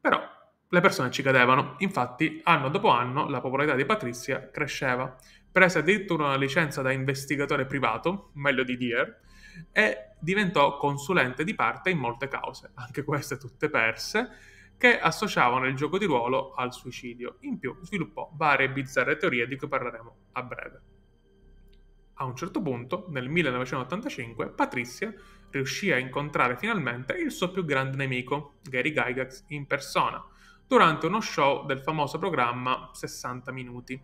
Però 0.00 0.20
le 0.68 0.80
persone 0.80 1.10
ci 1.10 1.22
cadevano, 1.22 1.74
infatti 1.78 2.40
anno 2.44 2.68
dopo 2.68 2.88
anno 2.90 3.28
la 3.28 3.40
popolarità 3.40 3.74
di 3.74 3.84
Patrizia 3.84 4.50
cresceva 4.50 5.16
prese 5.50 5.80
addirittura 5.80 6.26
una 6.26 6.36
licenza 6.36 6.80
da 6.80 6.92
investigatore 6.92 7.66
privato, 7.66 8.30
meglio 8.34 8.62
di 8.62 8.76
Dier, 8.76 9.20
e 9.72 10.10
diventò 10.18 10.76
consulente 10.76 11.44
di 11.44 11.54
parte 11.54 11.90
in 11.90 11.98
molte 11.98 12.28
cause, 12.28 12.70
anche 12.74 13.04
queste 13.04 13.36
tutte 13.36 13.70
perse, 13.70 14.30
che 14.76 14.98
associavano 14.98 15.66
il 15.66 15.74
gioco 15.74 15.98
di 15.98 16.06
ruolo 16.06 16.54
al 16.54 16.72
suicidio. 16.72 17.36
In 17.40 17.58
più 17.58 17.76
sviluppò 17.82 18.30
varie 18.34 18.70
bizzarre 18.70 19.16
teorie 19.16 19.46
di 19.46 19.56
cui 19.56 19.68
parleremo 19.68 20.16
a 20.32 20.42
breve. 20.42 20.80
A 22.14 22.24
un 22.24 22.36
certo 22.36 22.60
punto, 22.60 23.06
nel 23.08 23.28
1985, 23.28 24.50
Patrizia 24.50 25.12
riuscì 25.50 25.90
a 25.90 25.98
incontrare 25.98 26.56
finalmente 26.56 27.14
il 27.14 27.30
suo 27.30 27.50
più 27.50 27.64
grande 27.64 27.96
nemico, 27.96 28.56
Gary 28.62 28.92
Gygax, 28.92 29.44
in 29.48 29.66
persona, 29.66 30.22
durante 30.66 31.06
uno 31.06 31.20
show 31.20 31.66
del 31.66 31.80
famoso 31.80 32.18
programma 32.18 32.90
60 32.92 33.52
Minuti. 33.52 34.00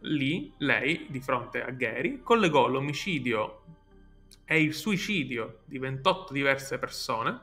Lì 0.00 0.52
lei, 0.58 1.06
di 1.10 1.20
fronte 1.20 1.62
a 1.62 1.70
Gary, 1.70 2.22
collegò 2.22 2.66
l'omicidio 2.66 3.62
e 4.50 4.62
il 4.62 4.72
suicidio 4.72 5.60
di 5.66 5.78
28 5.78 6.32
diverse 6.32 6.78
persone 6.78 7.38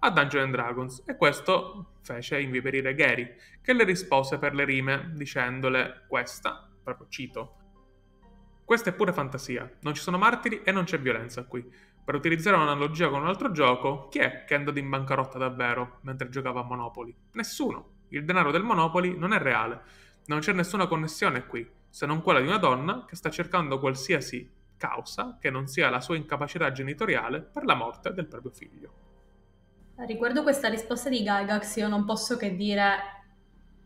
a 0.00 0.10
Dungeons 0.10 0.50
Dragons 0.50 1.02
e 1.06 1.16
questo 1.16 1.92
fece 2.02 2.38
inviperire 2.38 2.94
Gary, 2.94 3.34
che 3.62 3.72
le 3.72 3.84
rispose 3.84 4.38
per 4.38 4.54
le 4.54 4.66
rime 4.66 5.10
dicendole 5.14 6.04
questa, 6.06 6.70
proprio 6.82 7.06
cito, 7.08 7.54
questa 8.62 8.90
è 8.90 8.92
pure 8.92 9.14
fantasia, 9.14 9.68
non 9.80 9.94
ci 9.94 10.02
sono 10.02 10.18
martiri 10.18 10.60
e 10.62 10.70
non 10.70 10.84
c'è 10.84 11.00
violenza 11.00 11.44
qui. 11.44 11.66
Per 12.04 12.14
utilizzare 12.14 12.56
un'analogia 12.56 13.08
con 13.08 13.22
un 13.22 13.28
altro 13.28 13.50
gioco, 13.52 14.08
chi 14.08 14.18
è 14.18 14.44
che 14.44 14.54
è 14.54 14.58
andato 14.58 14.78
in 14.78 14.88
bancarotta 14.88 15.38
davvero 15.38 16.00
mentre 16.02 16.28
giocava 16.28 16.60
a 16.60 16.64
Monopoli? 16.64 17.14
Nessuno. 17.32 18.02
Il 18.08 18.26
denaro 18.26 18.50
del 18.50 18.62
Monopoli 18.62 19.16
non 19.16 19.32
è 19.32 19.38
reale. 19.38 19.82
Non 20.26 20.40
c'è 20.40 20.52
nessuna 20.52 20.86
connessione 20.86 21.46
qui, 21.46 21.68
se 21.88 22.04
non 22.04 22.20
quella 22.20 22.40
di 22.40 22.46
una 22.46 22.58
donna 22.58 23.06
che 23.06 23.16
sta 23.16 23.30
cercando 23.30 23.80
qualsiasi 23.80 24.58
causa 24.80 25.36
che 25.38 25.50
non 25.50 25.66
sia 25.66 25.90
la 25.90 26.00
sua 26.00 26.16
incapacità 26.16 26.72
genitoriale 26.72 27.42
per 27.42 27.64
la 27.64 27.74
morte 27.74 28.14
del 28.14 28.26
proprio 28.26 28.50
figlio. 28.50 28.92
Riguardo 29.96 30.42
questa 30.42 30.70
risposta 30.70 31.10
di 31.10 31.22
Gygax 31.22 31.76
io 31.76 31.88
non 31.88 32.06
posso 32.06 32.38
che 32.38 32.56
dire 32.56 32.96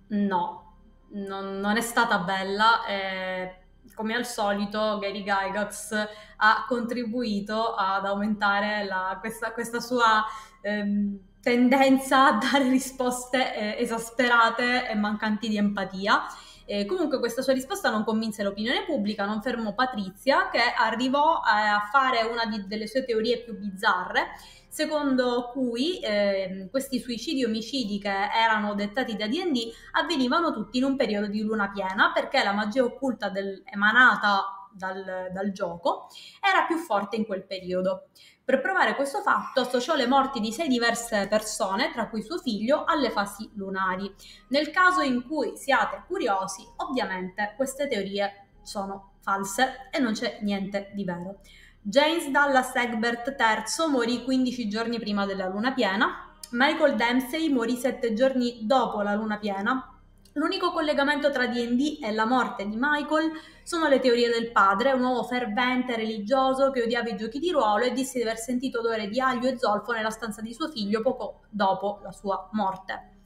no, 0.09 0.77
non, 1.09 1.59
non 1.59 1.77
è 1.77 1.81
stata 1.81 2.19
bella. 2.21 2.87
Eh, 2.87 3.59
come 3.95 4.15
al 4.15 4.25
solito 4.25 4.99
Gary 4.99 5.23
Gygax 5.23 6.09
ha 6.37 6.65
contribuito 6.69 7.75
ad 7.75 8.07
aumentare 8.07 8.85
la, 8.85 9.17
questa, 9.21 9.53
questa, 9.53 9.81
sua 9.81 10.25
ehm, 10.61 11.19
tendenza 11.41 12.27
a 12.27 12.39
dare 12.39 12.69
risposte 12.69 13.55
eh, 13.55 13.83
esasperate 13.83 14.89
e 14.89 14.95
mancanti 14.95 15.49
di 15.49 15.57
empatia. 15.57 16.23
Eh, 16.67 16.87
comunque 16.87 17.19
questa 17.19 17.43
sua 17.43 17.53
risposta 17.53 17.91
non 17.91 18.05
convinse 18.05 18.43
l'opinione 18.43 18.85
pubblica, 18.85 19.27
non 19.27 19.43
fermò 19.43 19.75
Patrizia 19.75 20.49
che 20.49 20.61
arrivò 20.77 21.41
a, 21.41 21.77
a 21.77 21.89
fare 21.91 22.23
una 22.23 22.47
di, 22.47 22.67
delle 22.67 22.87
sue 22.87 23.05
teorie 23.05 23.43
più 23.43 23.57
bizzarre 23.57 24.29
secondo 24.75 25.51
cui 25.53 26.01
eh, 26.01 26.67
questi 26.69 26.99
suicidi 26.99 27.45
omicidi 27.45 28.01
che 28.01 28.11
erano 28.11 28.75
dettati 28.75 29.15
da 29.15 29.29
D&D 29.29 29.71
avvenivano 29.93 30.53
tutti 30.53 30.79
in 30.79 30.85
un 30.85 30.97
periodo 30.97 31.29
di 31.29 31.43
luna 31.43 31.71
piena 31.71 32.11
perché 32.13 32.43
la 32.43 32.53
magia 32.53 32.83
occulta 32.83 33.29
del, 33.29 33.63
emanata 33.65 34.69
dal, 34.73 35.31
dal 35.33 35.53
gioco 35.53 36.09
era 36.41 36.67
più 36.67 36.79
forte 36.79 37.15
in 37.15 37.25
quel 37.25 37.45
periodo. 37.45 38.09
Per 38.45 38.61
provare 38.61 38.95
questo 38.95 39.23
fatto 39.23 39.63
associò 39.63 39.95
le 39.95 40.07
morti 40.07 40.39
di 40.39 40.53
sei 40.53 40.69
diverse 40.69 41.29
persone, 41.29 41.91
tra 41.91 42.11
cui 42.11 42.21
suo 42.21 42.37
figlio, 42.37 42.85
alle 42.85 43.11
fasi 43.11 43.51
lunari. 43.55 44.15
Nel 44.49 44.69
caso 44.69 45.01
in 45.01 45.27
cui 45.27 45.57
siate 45.57 46.05
curiosi, 46.07 46.63
ovviamente 46.77 47.55
queste 47.57 47.89
teorie 47.89 48.49
sono 48.61 49.13
false 49.23 49.89
e 49.91 49.99
non 49.99 50.13
c'è 50.13 50.41
niente 50.43 50.91
di 50.93 51.05
vero. 51.05 51.39
James 51.81 52.29
Dallas 52.29 52.75
Egbert 52.75 53.35
III 53.39 53.89
morì 53.91 54.25
15 54.25 54.69
giorni 54.69 54.99
prima 54.99 55.25
della 55.25 55.49
luna 55.49 55.73
piena, 55.73 56.31
Michael 56.51 56.97
Dempsey 56.97 57.49
morì 57.49 57.77
7 57.77 58.13
giorni 58.13 58.67
dopo 58.67 59.01
la 59.01 59.15
luna 59.15 59.39
piena. 59.39 59.94
L'unico 60.37 60.73
collegamento 60.73 61.31
tra 61.31 61.47
D&D 61.47 62.01
e 62.03 62.11
la 62.11 62.27
morte 62.27 62.67
di 62.67 62.75
Michael 62.77 63.31
sono 63.63 63.87
le 63.87 64.01
teorie 64.01 64.29
del 64.29 64.51
padre, 64.51 64.91
un 64.91 65.05
uomo 65.05 65.23
fervente 65.23 65.95
religioso 65.95 66.73
che 66.73 66.83
odiava 66.83 67.11
i 67.11 67.17
giochi 67.17 67.39
di 67.39 67.53
ruolo 67.53 67.85
e 67.85 67.93
disse 67.93 68.19
di 68.19 68.25
aver 68.25 68.39
sentito 68.39 68.81
odore 68.81 69.07
di 69.07 69.21
aglio 69.21 69.49
e 69.49 69.57
zolfo 69.57 69.93
nella 69.93 70.11
stanza 70.11 70.41
di 70.41 70.53
suo 70.53 70.69
figlio 70.69 71.03
poco 71.03 71.43
dopo 71.51 72.01
la 72.03 72.11
sua 72.11 72.49
morte. 72.51 73.21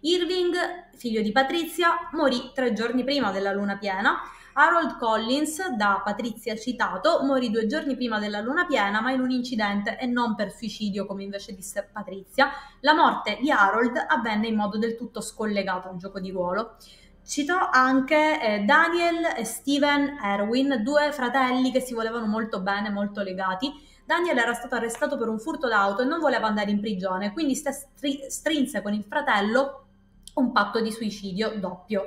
Irving, 0.00 0.54
figlio 0.96 1.20
di 1.20 1.32
Patrizia, 1.32 2.08
morì 2.12 2.52
tre 2.54 2.72
giorni 2.72 3.04
prima 3.04 3.30
della 3.30 3.52
luna 3.52 3.76
piena 3.76 4.20
Harold 4.56 4.98
Collins, 4.98 5.70
da 5.70 6.00
Patrizia 6.04 6.54
citato, 6.54 7.24
morì 7.24 7.50
due 7.50 7.66
giorni 7.66 7.96
prima 7.96 8.20
della 8.20 8.40
luna 8.40 8.66
piena, 8.66 9.00
ma 9.00 9.10
in 9.10 9.20
un 9.20 9.32
incidente 9.32 9.98
e 9.98 10.06
non 10.06 10.36
per 10.36 10.52
suicidio, 10.52 11.06
come 11.06 11.24
invece 11.24 11.56
disse 11.56 11.88
Patrizia. 11.92 12.50
La 12.80 12.94
morte 12.94 13.38
di 13.40 13.50
Harold 13.50 13.96
avvenne 14.06 14.46
in 14.46 14.54
modo 14.54 14.78
del 14.78 14.96
tutto 14.96 15.20
scollegato 15.20 15.88
al 15.88 15.96
gioco 15.96 16.20
di 16.20 16.30
ruolo. 16.30 16.76
Citò 17.24 17.68
anche 17.68 18.40
eh, 18.40 18.60
Daniel 18.60 19.34
e 19.36 19.44
Steven 19.44 20.18
Erwin, 20.22 20.82
due 20.84 21.10
fratelli 21.10 21.72
che 21.72 21.80
si 21.80 21.92
volevano 21.92 22.26
molto 22.26 22.60
bene, 22.60 22.90
molto 22.90 23.22
legati. 23.22 23.72
Daniel 24.04 24.38
era 24.38 24.54
stato 24.54 24.76
arrestato 24.76 25.18
per 25.18 25.28
un 25.28 25.40
furto 25.40 25.66
d'auto 25.66 26.02
e 26.02 26.04
non 26.04 26.20
voleva 26.20 26.46
andare 26.46 26.70
in 26.70 26.78
prigione, 26.78 27.32
quindi 27.32 27.56
stri- 27.56 28.26
strinse 28.28 28.82
con 28.82 28.92
il 28.92 29.02
fratello 29.02 29.86
un 30.34 30.52
patto 30.52 30.80
di 30.80 30.92
suicidio 30.92 31.58
doppio. 31.58 32.04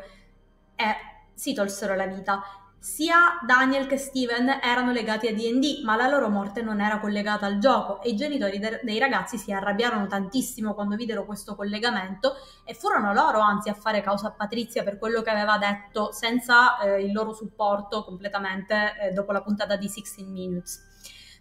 E 0.76 0.96
si 1.38 1.54
tolsero 1.54 1.96
la 1.96 2.08
vita. 2.08 2.42
Sia 2.80 3.40
Daniel 3.46 3.88
che 3.88 3.98
Steven 3.98 4.60
erano 4.62 4.92
legati 4.92 5.28
a 5.28 5.34
DD, 5.34 5.84
ma 5.84 5.96
la 5.96 6.08
loro 6.08 6.30
morte 6.30 6.62
non 6.62 6.80
era 6.80 7.00
collegata 7.00 7.46
al 7.46 7.58
gioco 7.58 8.02
e 8.02 8.10
i 8.10 8.16
genitori 8.16 8.60
de- 8.60 8.80
dei 8.84 9.00
ragazzi 9.00 9.38
si 9.38 9.52
arrabbiarono 9.52 10.08
tantissimo 10.08 10.74
quando 10.74 10.96
videro 10.96 11.26
questo 11.26 11.56
collegamento 11.56 12.36
e 12.64 12.74
furono 12.76 13.14
loro 13.14 13.40
anzi 13.40 13.70
a 13.70 13.74
fare 13.74 14.02
causa 14.02 14.28
a 14.28 14.32
Patrizia 14.32 14.84
per 14.84 15.00
quello 15.00 15.22
che 15.22 15.32
aveva 15.32 15.58
detto 15.58 16.12
senza 16.12 16.80
eh, 16.80 17.04
il 17.04 17.12
loro 17.12 17.34
supporto 17.34 18.04
completamente 18.04 18.94
eh, 19.02 19.12
dopo 19.12 19.32
la 19.32 19.42
puntata 19.42 19.76
di 19.76 19.90
16 19.90 20.24
Minutes. 20.24 20.97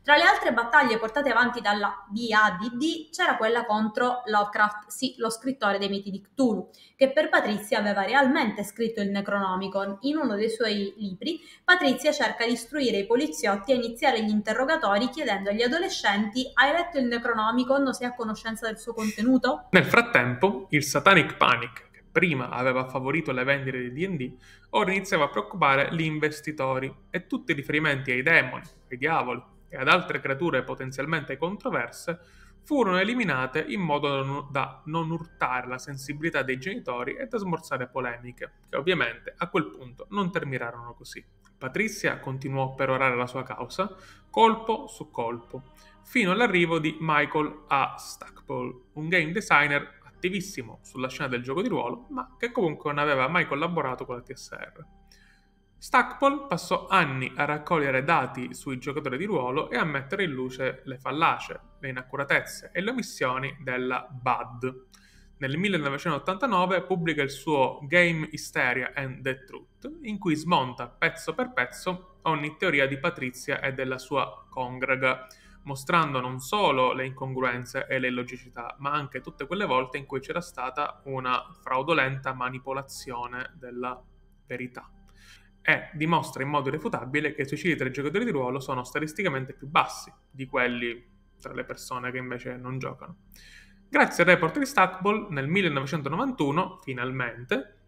Tra 0.06 0.14
le 0.14 0.22
altre 0.22 0.52
battaglie 0.52 1.00
portate 1.00 1.30
avanti 1.30 1.60
dalla 1.60 2.06
BADD 2.08 3.10
c'era 3.10 3.36
quella 3.36 3.64
contro 3.64 4.22
Lovecraft, 4.26 4.86
sì, 4.86 5.16
lo 5.16 5.30
scrittore 5.30 5.78
dei 5.78 5.88
miti 5.88 6.12
di 6.12 6.20
Cthulhu, 6.20 6.70
che 6.94 7.10
per 7.10 7.28
Patrizia 7.28 7.80
aveva 7.80 8.04
realmente 8.04 8.62
scritto 8.62 9.00
il 9.00 9.10
Necronomicon. 9.10 9.98
In 10.02 10.18
uno 10.18 10.36
dei 10.36 10.48
suoi 10.48 10.94
libri, 10.96 11.40
Patrizia 11.64 12.12
cerca 12.12 12.46
di 12.46 12.52
istruire 12.52 12.98
i 12.98 13.04
poliziotti 13.04 13.72
a 13.72 13.74
iniziare 13.74 14.22
gli 14.22 14.28
interrogatori 14.28 15.08
chiedendo 15.08 15.50
agli 15.50 15.62
adolescenti 15.62 16.52
hai 16.54 16.70
letto 16.70 16.98
il 16.98 17.06
Necronomicon 17.06 17.88
o 17.88 17.92
sei 17.92 18.06
a 18.06 18.14
conoscenza 18.14 18.68
del 18.68 18.78
suo 18.78 18.94
contenuto? 18.94 19.66
Nel 19.72 19.86
frattempo, 19.86 20.68
il 20.70 20.84
Satanic 20.84 21.36
Panic, 21.36 21.88
prima 22.12 22.50
aveva 22.50 22.86
favorito 22.86 23.32
le 23.32 23.42
vendite 23.42 23.90
di 23.90 24.06
D&D, 24.06 24.36
ora 24.70 24.92
iniziava 24.92 25.24
a 25.24 25.28
preoccupare 25.30 25.88
gli 25.90 26.02
investitori 26.02 26.94
e 27.10 27.26
tutti 27.26 27.50
i 27.50 27.54
riferimenti 27.56 28.12
ai 28.12 28.22
demoni, 28.22 28.62
ai 28.88 28.98
diavoli, 28.98 29.54
e 29.68 29.76
ad 29.76 29.88
altre 29.88 30.20
creature 30.20 30.62
potenzialmente 30.62 31.36
controverse 31.36 32.18
furono 32.66 32.98
eliminate 32.98 33.64
in 33.68 33.80
modo 33.80 34.48
da 34.50 34.82
non 34.86 35.10
urtare 35.10 35.68
la 35.68 35.78
sensibilità 35.78 36.42
dei 36.42 36.58
genitori 36.58 37.14
e 37.14 37.26
da 37.26 37.38
smorzare 37.38 37.86
polemiche, 37.86 38.52
che 38.68 38.76
ovviamente 38.76 39.32
a 39.36 39.48
quel 39.48 39.70
punto 39.70 40.06
non 40.10 40.32
terminarono 40.32 40.92
così. 40.94 41.24
Patrizia 41.56 42.18
continuò 42.18 42.64
a 42.64 42.74
perorare 42.74 43.14
la 43.14 43.28
sua 43.28 43.44
causa, 43.44 43.94
colpo 44.28 44.88
su 44.88 45.10
colpo, 45.12 45.74
fino 46.02 46.32
all'arrivo 46.32 46.80
di 46.80 46.96
Michael 47.00 47.64
A. 47.68 47.94
Stackpole, 47.96 48.74
un 48.94 49.08
game 49.08 49.30
designer 49.30 50.00
attivissimo 50.04 50.80
sulla 50.82 51.08
scena 51.08 51.28
del 51.28 51.42
gioco 51.42 51.62
di 51.62 51.68
ruolo, 51.68 52.06
ma 52.10 52.34
che 52.36 52.50
comunque 52.50 52.92
non 52.92 53.00
aveva 53.00 53.28
mai 53.28 53.46
collaborato 53.46 54.04
con 54.04 54.16
la 54.16 54.22
TSR. 54.22 54.95
Stackpole 55.78 56.46
passò 56.48 56.86
anni 56.86 57.30
a 57.36 57.44
raccogliere 57.44 58.02
dati 58.02 58.54
sui 58.54 58.78
giocatori 58.78 59.18
di 59.18 59.26
ruolo 59.26 59.70
e 59.70 59.76
a 59.76 59.84
mettere 59.84 60.24
in 60.24 60.30
luce 60.30 60.80
le 60.84 60.96
fallacie, 60.96 61.60
le 61.80 61.90
inaccuratezze 61.90 62.70
e 62.72 62.80
le 62.80 62.90
omissioni 62.90 63.54
della 63.60 64.08
BAD. 64.10 64.84
Nel 65.38 65.58
1989 65.58 66.82
pubblica 66.82 67.22
il 67.22 67.30
suo 67.30 67.80
Game 67.82 68.26
Hysteria 68.32 68.92
and 68.94 69.20
the 69.20 69.44
Truth, 69.44 69.98
in 70.02 70.18
cui 70.18 70.34
smonta 70.34 70.88
pezzo 70.88 71.34
per 71.34 71.52
pezzo 71.52 72.20
ogni 72.22 72.56
teoria 72.56 72.86
di 72.86 72.98
Patrizia 72.98 73.60
e 73.60 73.74
della 73.74 73.98
sua 73.98 74.46
congrega, 74.48 75.26
mostrando 75.64 76.20
non 76.20 76.40
solo 76.40 76.94
le 76.94 77.04
incongruenze 77.04 77.86
e 77.86 77.98
le 77.98 78.08
illogicità, 78.08 78.74
ma 78.78 78.92
anche 78.92 79.20
tutte 79.20 79.46
quelle 79.46 79.66
volte 79.66 79.98
in 79.98 80.06
cui 80.06 80.20
c'era 80.20 80.40
stata 80.40 81.02
una 81.04 81.46
fraudolenta 81.60 82.32
manipolazione 82.32 83.52
della 83.58 84.02
verità 84.46 84.90
e 85.68 85.88
dimostra 85.94 86.44
in 86.44 86.48
modo 86.48 86.68
irrefutabile 86.68 87.34
che 87.34 87.42
i 87.42 87.46
suicidi 87.46 87.74
tra 87.74 87.88
i 87.88 87.90
giocatori 87.90 88.24
di 88.24 88.30
ruolo 88.30 88.60
sono 88.60 88.84
statisticamente 88.84 89.52
più 89.52 89.66
bassi 89.66 90.12
di 90.30 90.46
quelli 90.46 91.04
tra 91.40 91.52
le 91.52 91.64
persone 91.64 92.12
che 92.12 92.18
invece 92.18 92.56
non 92.56 92.78
giocano. 92.78 93.16
Grazie 93.88 94.22
al 94.22 94.28
report 94.28 94.60
di 94.60 94.64
Stackball, 94.64 95.26
nel 95.30 95.48
1991, 95.48 96.78
finalmente, 96.84 97.78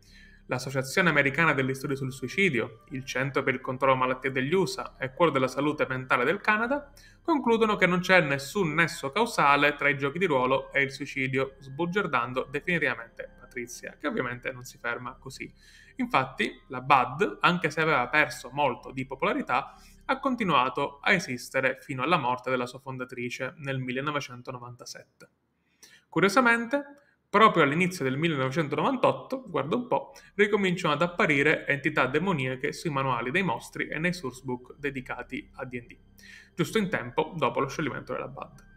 l'Associazione 0.46 1.08
Americana 1.08 1.52
degli 1.52 1.72
Studi 1.72 1.94
sul 1.94 2.12
Suicidio, 2.12 2.82
il 2.90 3.04
Centro 3.04 3.44
per 3.44 3.54
il 3.54 3.60
Controllo 3.60 3.94
Malattie 3.94 4.32
degli 4.32 4.52
USA 4.52 4.96
e 4.98 5.12
quello 5.12 5.30
della 5.30 5.46
Salute 5.46 5.86
Mentale 5.88 6.24
del 6.24 6.40
Canada 6.40 6.90
concludono 7.22 7.76
che 7.76 7.86
non 7.86 8.00
c'è 8.00 8.20
nessun 8.22 8.74
nesso 8.74 9.12
causale 9.12 9.76
tra 9.76 9.88
i 9.88 9.96
giochi 9.96 10.18
di 10.18 10.26
ruolo 10.26 10.72
e 10.72 10.82
il 10.82 10.90
suicidio, 10.90 11.54
sbugiardando 11.60 12.48
definitivamente 12.50 13.36
Patrizia, 13.38 13.96
che 13.98 14.06
ovviamente 14.06 14.50
non 14.52 14.64
si 14.64 14.78
ferma 14.78 15.16
così. 15.18 15.52
Infatti, 15.98 16.60
la 16.68 16.80
BAD, 16.80 17.38
anche 17.40 17.70
se 17.70 17.80
aveva 17.80 18.08
perso 18.08 18.50
molto 18.52 18.90
di 18.90 19.06
popolarità, 19.06 19.74
ha 20.06 20.18
continuato 20.18 20.98
a 21.00 21.12
esistere 21.12 21.78
fino 21.80 22.02
alla 22.02 22.18
morte 22.18 22.50
della 22.50 22.66
sua 22.66 22.78
fondatrice 22.78 23.54
nel 23.58 23.78
1997. 23.78 25.30
Curiosamente, 26.08 26.98
Proprio 27.30 27.62
all'inizio 27.62 28.04
del 28.04 28.16
1998, 28.16 29.44
guarda 29.48 29.76
un 29.76 29.86
po', 29.86 30.12
ricominciano 30.34 30.94
ad 30.94 31.02
apparire 31.02 31.66
entità 31.66 32.06
demoniache 32.06 32.72
sui 32.72 32.88
manuali 32.88 33.30
dei 33.30 33.42
mostri 33.42 33.86
e 33.86 33.98
nei 33.98 34.14
sourcebook 34.14 34.76
dedicati 34.78 35.46
a 35.56 35.66
D&D, 35.66 35.94
giusto 36.54 36.78
in 36.78 36.88
tempo 36.88 37.34
dopo 37.36 37.60
lo 37.60 37.68
scioglimento 37.68 38.14
della 38.14 38.28
BAD. 38.28 38.67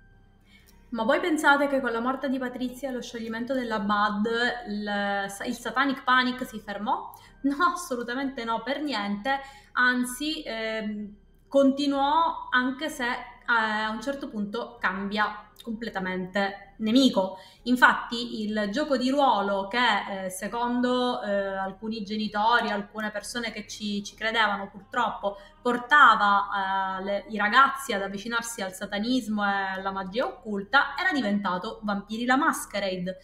Ma 0.92 1.04
voi 1.04 1.20
pensate 1.22 1.68
che 1.68 1.80
con 1.80 1.92
la 1.92 2.02
morte 2.02 2.30
di 2.30 2.38
Patrizia 2.38 2.90
e 2.90 2.92
lo 2.92 3.02
scioglimento 3.02 3.54
della 3.54 3.80
BAD 3.80 4.28
il, 4.68 5.26
il, 5.46 5.54
Satanic 5.56 6.04
Panic 6.04 6.46
si 6.46 6.60
fermò? 6.60 7.14
No, 7.44 7.72
assolutamente 7.74 8.44
no, 8.44 8.62
per 8.62 8.82
niente, 8.82 9.40
anzi 9.72 10.44
eh, 10.44 11.10
continuò 11.48 12.48
anche 12.50 12.90
se 12.90 13.06
eh, 13.06 13.14
a 13.46 13.90
un 13.90 14.02
certo 14.02 14.30
punto 14.30 14.78
cambia 14.80 15.50
completamente 15.64 16.74
nemico. 16.78 17.38
Infatti 17.64 18.42
il 18.42 18.70
gioco 18.72 18.98
di 18.98 19.10
ruolo 19.10 19.68
che 19.68 20.26
eh, 20.26 20.30
secondo 20.30 21.22
eh, 21.22 21.32
alcuni 21.32 22.04
genitori, 22.04 22.70
alcune 22.70 23.12
persone 23.12 23.52
che 23.52 23.68
ci, 23.68 24.04
ci 24.04 24.16
credevano 24.16 24.70
purtroppo, 24.70 25.38
portava 25.62 27.00
eh, 27.00 27.04
le, 27.04 27.26
i 27.30 27.38
ragazzi 27.38 27.94
ad 27.94 28.02
avvicinarsi 28.02 28.62
al 28.62 28.74
satanismo 28.74 29.44
e 29.44 29.74
alla 29.76 29.92
magia 29.92 30.26
occulta, 30.26 30.96
era 31.00 31.12
diventato 31.12 31.80
Vampiri 31.84 32.26
la 32.26 32.38
Masquerade. 32.38 33.18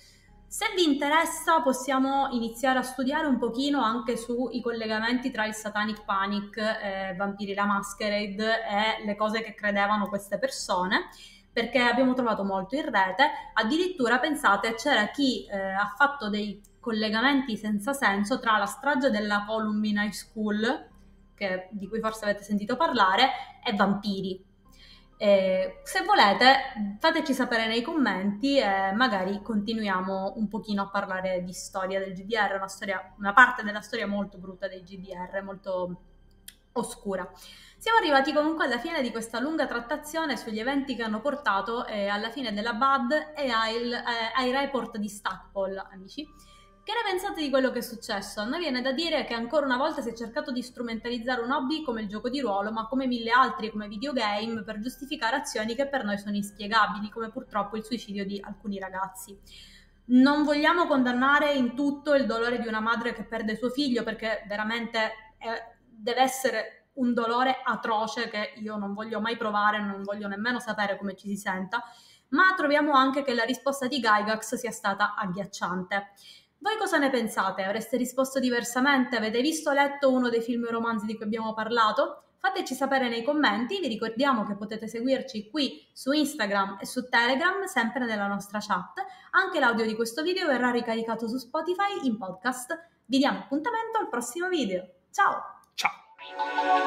Se 0.49 0.65
vi 0.77 0.85
interessa 0.85 1.61
possiamo 1.61 2.29
iniziare 2.31 2.79
a 2.79 2.81
studiare 2.81 3.27
un 3.27 3.37
pochino 3.37 3.81
anche 3.81 4.15
sui 4.15 4.61
collegamenti 4.61 5.29
tra 5.29 5.45
il 5.45 5.53
Satanic 5.53 6.05
Panic 6.05 7.15
Vampiri 7.17 7.53
la 7.53 7.65
Masquerade 7.65 8.45
e 8.65 9.05
le 9.05 9.15
cose 9.17 9.41
che 9.41 9.53
credevano 9.53 10.07
queste 10.07 10.39
persone 10.39 11.09
perché 11.57 11.79
abbiamo 11.79 12.13
trovato 12.13 12.43
molto 12.43 12.75
in 12.75 12.83
rete, 12.83 13.31
addirittura 13.53 14.19
pensate 14.19 14.75
c'era 14.75 15.07
chi 15.07 15.43
eh, 15.47 15.57
ha 15.57 15.91
fatto 15.97 16.29
dei 16.29 16.61
collegamenti 16.79 17.57
senza 17.57 17.93
senso 17.93 18.37
tra 18.37 18.59
la 18.59 18.67
strage 18.67 19.09
della 19.09 19.43
Columbine 19.43 20.03
High 20.03 20.11
School, 20.11 20.87
che, 21.33 21.67
di 21.71 21.87
cui 21.87 21.99
forse 21.99 22.25
avete 22.25 22.43
sentito 22.43 22.77
parlare, 22.77 23.31
e 23.65 23.73
vampiri. 23.73 24.45
Eh, 25.17 25.81
se 25.83 26.03
volete 26.03 26.97
fateci 26.99 27.33
sapere 27.33 27.65
nei 27.65 27.81
commenti 27.81 28.59
e 28.59 28.91
magari 28.91 29.41
continuiamo 29.41 30.33
un 30.35 30.47
pochino 30.47 30.83
a 30.83 30.89
parlare 30.89 31.41
di 31.43 31.53
storia 31.53 31.97
del 31.97 32.13
GDR, 32.13 32.53
una, 32.55 32.67
storia, 32.67 33.15
una 33.17 33.33
parte 33.33 33.63
della 33.63 33.81
storia 33.81 34.05
molto 34.05 34.37
brutta 34.37 34.67
dei 34.67 34.83
GDR, 34.83 35.41
molto 35.41 36.01
oscura. 36.79 37.29
Siamo 37.79 37.99
arrivati 37.99 38.33
comunque 38.33 38.65
alla 38.65 38.79
fine 38.79 39.01
di 39.01 39.11
questa 39.11 39.39
lunga 39.39 39.67
trattazione 39.67 40.35
sugli 40.35 40.59
eventi 40.59 40.95
che 40.95 41.03
hanno 41.03 41.21
portato 41.21 41.85
eh, 41.85 42.07
alla 42.07 42.31
fine 42.31 42.51
della 42.51 42.73
BAD 42.73 43.33
e 43.35 43.49
ai, 43.49 43.91
eh, 43.91 44.01
ai 44.35 44.51
report 44.51 44.97
di 44.97 45.07
Stackpole, 45.07 45.85
amici. 45.91 46.27
Che 46.87 46.93
ne 46.93 47.11
pensate 47.11 47.41
di 47.41 47.49
quello 47.49 47.69
che 47.69 47.79
è 47.79 47.81
successo? 47.81 48.39
A 48.39 48.45
noi 48.45 48.59
viene 48.59 48.81
da 48.81 48.93
dire 48.93 49.25
che 49.25 49.33
ancora 49.33 49.65
una 49.65 49.75
volta 49.77 50.01
si 50.01 50.09
è 50.09 50.13
cercato 50.13 50.51
di 50.51 50.63
strumentalizzare 50.63 51.41
un 51.41 51.51
hobby 51.51 51.83
come 51.83 52.01
il 52.01 52.07
gioco 52.07 52.29
di 52.29 52.39
ruolo, 52.39 52.71
ma 52.71 52.87
come 52.87 53.07
mille 53.07 53.29
altri 53.29 53.69
come 53.69 53.89
videogame, 53.89 54.63
per 54.63 54.79
giustificare 54.79 55.35
azioni 55.35 55.75
che 55.75 55.87
per 55.87 56.05
noi 56.05 56.17
sono 56.17 56.35
inspiegabili, 56.35 57.09
come 57.09 57.29
purtroppo 57.29 57.75
il 57.75 57.83
suicidio 57.83 58.25
di 58.25 58.41
alcuni 58.41 58.79
ragazzi. 58.79 59.37
Non 60.05 60.43
vogliamo 60.45 60.87
condannare 60.87 61.51
in 61.51 61.75
tutto 61.75 62.13
il 62.13 62.25
dolore 62.25 62.57
di 62.59 62.67
una 62.67 62.79
madre 62.79 63.13
che 63.13 63.25
perde 63.25 63.57
suo 63.57 63.69
figlio, 63.69 64.03
perché 64.03 64.45
veramente 64.47 65.11
è, 65.37 65.76
deve 65.97 66.21
essere 66.21 66.89
un 66.93 67.13
dolore 67.13 67.61
atroce 67.63 68.29
che 68.29 68.53
io 68.57 68.75
non 68.77 68.93
voglio 68.93 69.19
mai 69.19 69.37
provare, 69.37 69.79
non 69.81 70.03
voglio 70.03 70.27
nemmeno 70.27 70.59
sapere 70.59 70.97
come 70.97 71.15
ci 71.15 71.27
si 71.27 71.37
senta, 71.37 71.83
ma 72.29 72.53
troviamo 72.55 72.93
anche 72.93 73.23
che 73.23 73.33
la 73.33 73.43
risposta 73.43 73.87
di 73.87 73.99
Gygax 73.99 74.55
sia 74.55 74.71
stata 74.71 75.15
agghiacciante. 75.15 76.11
Voi 76.59 76.75
cosa 76.77 76.97
ne 76.97 77.09
pensate? 77.09 77.63
Avreste 77.63 77.97
risposto 77.97 78.39
diversamente? 78.39 79.15
Avete 79.15 79.41
visto 79.41 79.69
o 79.69 79.73
letto 79.73 80.11
uno 80.11 80.29
dei 80.29 80.41
film 80.41 80.65
e 80.65 80.71
romanzi 80.71 81.05
di 81.05 81.15
cui 81.15 81.25
abbiamo 81.25 81.53
parlato? 81.53 82.23
Fateci 82.39 82.75
sapere 82.75 83.09
nei 83.09 83.23
commenti, 83.23 83.79
vi 83.79 83.87
ricordiamo 83.87 84.45
che 84.45 84.55
potete 84.55 84.87
seguirci 84.87 85.49
qui 85.49 85.87
su 85.91 86.11
Instagram 86.11 86.77
e 86.79 86.85
su 86.85 87.09
Telegram, 87.09 87.65
sempre 87.65 88.05
nella 88.05 88.27
nostra 88.27 88.59
chat. 88.59 89.03
Anche 89.31 89.59
l'audio 89.59 89.85
di 89.85 89.95
questo 89.95 90.23
video 90.23 90.47
verrà 90.47 90.71
ricaricato 90.71 91.27
su 91.27 91.37
Spotify 91.37 92.05
in 92.05 92.17
podcast. 92.17 92.75
Vi 93.05 93.17
diamo 93.17 93.39
appuntamento 93.39 93.97
al 93.99 94.09
prossimo 94.09 94.47
video. 94.49 94.87
Ciao! 95.11 95.56
Música 96.35 96.77